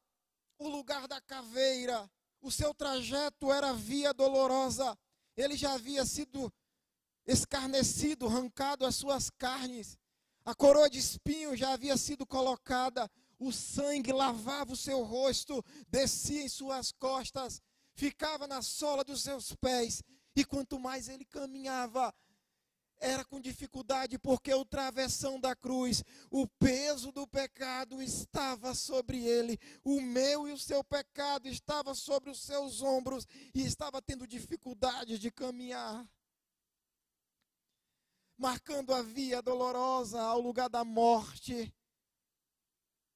o 0.58 0.68
lugar 0.68 1.08
da 1.08 1.22
caveira. 1.22 2.10
O 2.42 2.52
seu 2.52 2.74
trajeto 2.74 3.52
era 3.52 3.74
via 3.74 4.14
dolorosa. 4.14 4.98
Ele 5.36 5.58
já 5.58 5.74
havia 5.74 6.06
sido 6.06 6.54
escarnecido, 7.26 8.28
arrancado 8.28 8.86
as 8.86 8.96
suas 8.96 9.30
carnes. 9.32 9.98
A 10.44 10.54
coroa 10.54 10.90
de 10.90 11.00
espinho 11.00 11.56
já 11.56 11.74
havia 11.74 11.98
sido 11.98 12.26
colocada 12.26 13.10
o 13.40 13.52
sangue 13.52 14.12
lavava 14.12 14.74
o 14.74 14.78
seu 14.78 15.04
rosto, 15.04 15.64
descia 15.88 16.44
em 16.44 16.50
suas 16.50 16.92
costas, 16.92 17.62
ficava 17.94 18.48
na 18.48 18.62
sola 18.62 19.04
dos 19.04 19.22
seus 19.22 19.54
pés, 19.56 20.02
e 20.36 20.44
quanto 20.44 20.80
mais 20.80 21.08
ele 21.08 21.26
caminhava, 21.26 22.14
era 23.00 23.24
com 23.26 23.40
dificuldade, 23.40 24.18
porque 24.18 24.54
o 24.54 24.66
travessão 24.66 25.40
da 25.40 25.56
cruz, 25.56 26.04
o 26.30 26.48
peso 26.48 27.12
do 27.12 27.28
pecado 27.28 28.02
estava 28.02 28.74
sobre 28.74 29.24
ele, 29.26 29.60
o 29.84 30.02
meu 30.02 30.48
e 30.48 30.54
o 30.54 30.58
seu 30.58 30.84
pecado 30.84 31.48
estava 31.48 31.94
sobre 31.94 32.30
os 32.30 32.42
seus 32.42 32.82
ombros, 32.82 33.28
e 33.54 33.66
estava 33.66 34.02
tendo 34.02 34.28
dificuldade 34.28 35.20
de 35.20 35.32
caminhar 35.32 36.08
marcando 38.38 38.94
a 38.94 39.02
via 39.02 39.42
dolorosa 39.42 40.22
ao 40.22 40.42
lugar 40.42 40.70
da 40.70 40.84
morte 40.84 41.74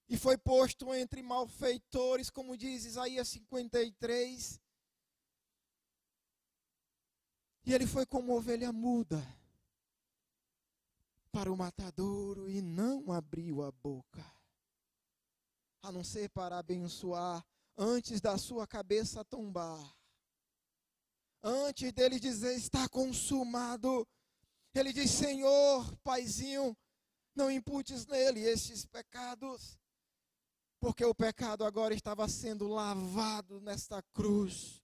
e 0.09 0.17
foi 0.17 0.37
posto 0.37 0.91
entre 0.93 1.21
malfeitores, 1.21 2.31
como 2.31 2.57
diz 2.57 2.83
Isaías 2.83 3.27
53. 3.27 4.59
E 7.63 7.73
ele 7.73 7.85
foi 7.85 8.07
como 8.07 8.35
ovelha 8.35 8.73
muda. 8.73 9.21
Para 11.31 11.51
o 11.51 11.57
matadouro 11.57 12.49
e 12.49 12.61
não 12.61 13.11
abriu 13.11 13.63
a 13.63 13.71
boca, 13.71 14.25
a 15.81 15.91
não 15.91 16.03
ser 16.03 16.29
para 16.29 16.57
abençoar 16.57 17.45
antes 17.77 18.19
da 18.19 18.37
sua 18.37 18.67
cabeça 18.67 19.23
tombar. 19.23 19.95
Antes 21.41 21.93
dele 21.93 22.19
dizer 22.19 22.55
está 22.55 22.89
consumado, 22.89 24.05
ele 24.73 24.91
diz: 24.91 25.11
Senhor, 25.11 25.95
Paizinho, 26.03 26.75
não 27.33 27.49
imputes 27.49 28.05
nele 28.05 28.41
estes 28.41 28.85
pecados, 28.85 29.79
porque 30.79 31.05
o 31.05 31.15
pecado 31.15 31.63
agora 31.63 31.93
estava 31.93 32.27
sendo 32.27 32.67
lavado 32.67 33.61
nesta 33.61 34.01
cruz. 34.13 34.83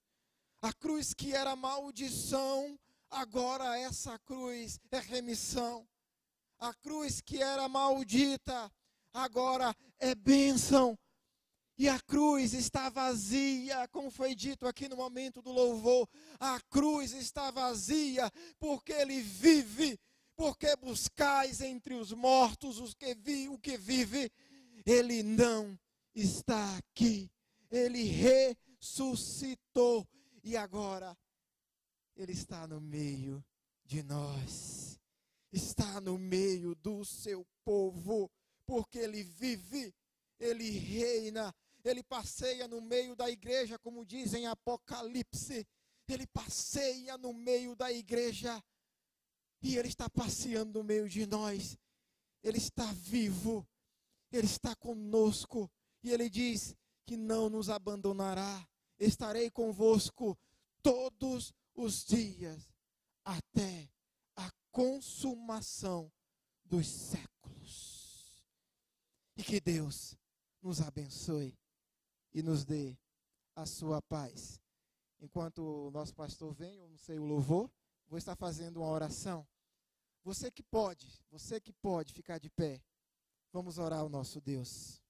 A 0.62 0.72
cruz 0.72 1.12
que 1.12 1.34
era 1.34 1.54
maldição, 1.54 2.78
agora 3.10 3.78
essa 3.78 4.18
cruz 4.20 4.80
é 4.90 4.98
remissão. 4.98 5.86
A 6.58 6.72
cruz 6.74 7.20
que 7.20 7.42
era 7.42 7.68
maldita, 7.68 8.70
agora 9.12 9.74
é 9.98 10.14
bênção. 10.14 10.98
E 11.78 11.88
a 11.88 12.00
cruz 12.00 12.54
está 12.54 12.88
vazia, 12.88 13.86
como 13.88 14.10
foi 14.10 14.34
dito 14.34 14.66
aqui 14.66 14.88
no 14.88 14.96
momento 14.96 15.42
do 15.42 15.52
louvor. 15.52 16.08
A 16.40 16.58
cruz 16.70 17.12
está 17.12 17.50
vazia 17.50 18.30
porque 18.58 18.92
ele 18.92 19.20
vive. 19.20 19.98
Porque 20.34 20.74
buscais 20.76 21.60
entre 21.60 21.94
os 21.94 22.12
mortos 22.12 22.78
os 22.78 22.94
que 22.94 23.14
vi, 23.14 23.48
o 23.48 23.58
que 23.58 23.76
vive. 23.76 24.30
Ele 24.86 25.22
não 25.22 25.78
está 26.14 26.78
aqui. 26.78 27.30
Ele 27.70 28.04
ressuscitou 28.04 30.06
e 30.42 30.56
agora 30.56 31.16
ele 32.16 32.32
está 32.32 32.66
no 32.66 32.80
meio 32.80 33.44
de 33.84 34.02
nós. 34.02 34.95
Está 35.56 36.02
no 36.02 36.18
meio 36.18 36.74
do 36.74 37.02
seu 37.02 37.46
povo, 37.64 38.30
porque 38.66 38.98
ele 38.98 39.22
vive, 39.22 39.90
ele 40.38 40.68
reina, 40.68 41.50
ele 41.82 42.02
passeia 42.02 42.68
no 42.68 42.78
meio 42.82 43.16
da 43.16 43.30
igreja, 43.30 43.78
como 43.78 44.04
diz 44.04 44.34
em 44.34 44.46
Apocalipse. 44.46 45.66
Ele 46.06 46.26
passeia 46.26 47.16
no 47.16 47.32
meio 47.32 47.74
da 47.74 47.90
igreja 47.90 48.62
e 49.62 49.78
ele 49.78 49.88
está 49.88 50.10
passeando 50.10 50.78
no 50.78 50.84
meio 50.84 51.08
de 51.08 51.24
nós. 51.24 51.78
Ele 52.42 52.58
está 52.58 52.92
vivo, 52.92 53.66
ele 54.30 54.46
está 54.46 54.76
conosco 54.76 55.70
e 56.02 56.12
ele 56.12 56.28
diz 56.28 56.76
que 57.06 57.16
não 57.16 57.48
nos 57.48 57.70
abandonará. 57.70 58.68
Estarei 58.98 59.50
convosco 59.50 60.38
todos 60.82 61.54
os 61.74 62.04
dias 62.04 62.68
até 63.24 63.88
consumação 64.76 66.12
dos 66.66 66.86
séculos. 66.86 68.44
E 69.34 69.42
que 69.42 69.58
Deus 69.58 70.14
nos 70.60 70.82
abençoe 70.82 71.58
e 72.34 72.42
nos 72.42 72.62
dê 72.62 72.94
a 73.54 73.64
sua 73.64 74.02
paz. 74.02 74.60
Enquanto 75.18 75.62
o 75.62 75.90
nosso 75.90 76.14
pastor 76.14 76.52
vem, 76.52 76.76
eu 76.76 76.88
não 76.88 76.98
sei 76.98 77.18
o 77.18 77.24
louvor, 77.24 77.70
vou 78.06 78.18
estar 78.18 78.36
fazendo 78.36 78.80
uma 78.82 78.90
oração. 78.90 79.48
Você 80.22 80.50
que 80.50 80.62
pode, 80.62 81.24
você 81.30 81.58
que 81.58 81.72
pode 81.72 82.12
ficar 82.12 82.36
de 82.36 82.50
pé, 82.50 82.82
vamos 83.50 83.78
orar 83.78 84.00
ao 84.00 84.10
nosso 84.10 84.42
Deus. 84.42 85.00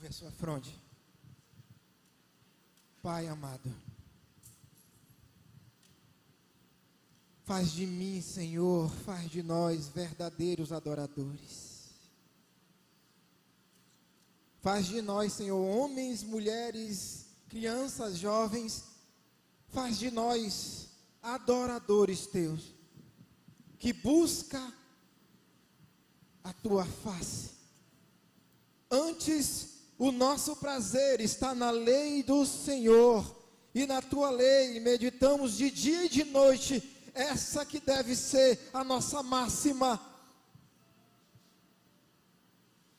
Curve 0.00 0.06
a 0.06 0.09
sua 0.20 0.30
fronte. 0.32 0.78
Pai 3.02 3.26
amado. 3.26 3.74
Faz 7.44 7.72
de 7.72 7.86
mim, 7.86 8.20
Senhor, 8.20 8.90
faz 9.06 9.30
de 9.30 9.42
nós 9.42 9.88
verdadeiros 9.88 10.72
adoradores. 10.72 11.88
Faz 14.60 14.88
de 14.88 15.00
nós, 15.00 15.32
Senhor, 15.32 15.58
homens, 15.58 16.22
mulheres, 16.22 17.24
crianças, 17.48 18.18
jovens. 18.18 18.84
Faz 19.68 19.98
de 19.98 20.10
nós 20.10 20.90
adoradores 21.22 22.26
teus, 22.26 22.74
que 23.78 23.94
busca 23.94 24.70
a 26.44 26.52
tua 26.52 26.84
face. 26.84 27.52
Antes, 28.90 29.79
o 30.00 30.10
nosso 30.10 30.56
prazer 30.56 31.20
está 31.20 31.54
na 31.54 31.70
lei 31.70 32.22
do 32.22 32.46
Senhor, 32.46 33.36
e 33.74 33.84
na 33.84 34.00
tua 34.00 34.30
lei 34.30 34.80
meditamos 34.80 35.58
de 35.58 35.70
dia 35.70 36.06
e 36.06 36.08
de 36.08 36.24
noite 36.24 36.82
essa 37.12 37.66
que 37.66 37.78
deve 37.78 38.16
ser 38.16 38.58
a 38.72 38.82
nossa 38.82 39.22
máxima. 39.22 40.00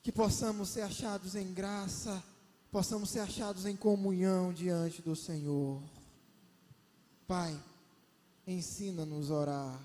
Que 0.03 0.11
possamos 0.11 0.69
ser 0.69 0.81
achados 0.81 1.33
em 1.33 1.51
graça, 1.51 2.23
possamos 2.71 3.09
ser 3.09 3.21
achados 3.21 3.65
em 3.65 3.75
comunhão 3.75 4.53
diante 4.53 5.01
do 5.01 5.15
Senhor. 5.15 5.81
Pai, 7.27 7.59
ensina-nos 8.45 9.31
a 9.31 9.33
orar 9.33 9.79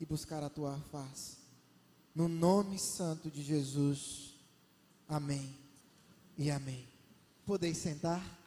e 0.00 0.06
buscar 0.06 0.44
a 0.44 0.48
tua 0.48 0.78
face. 0.92 1.36
No 2.14 2.28
nome 2.28 2.78
santo 2.78 3.28
de 3.28 3.42
Jesus. 3.42 4.36
Amém 5.08 5.59
e 6.40 6.50
amém. 6.50 6.88
Podeis 7.44 7.76
sentar. 7.76 8.39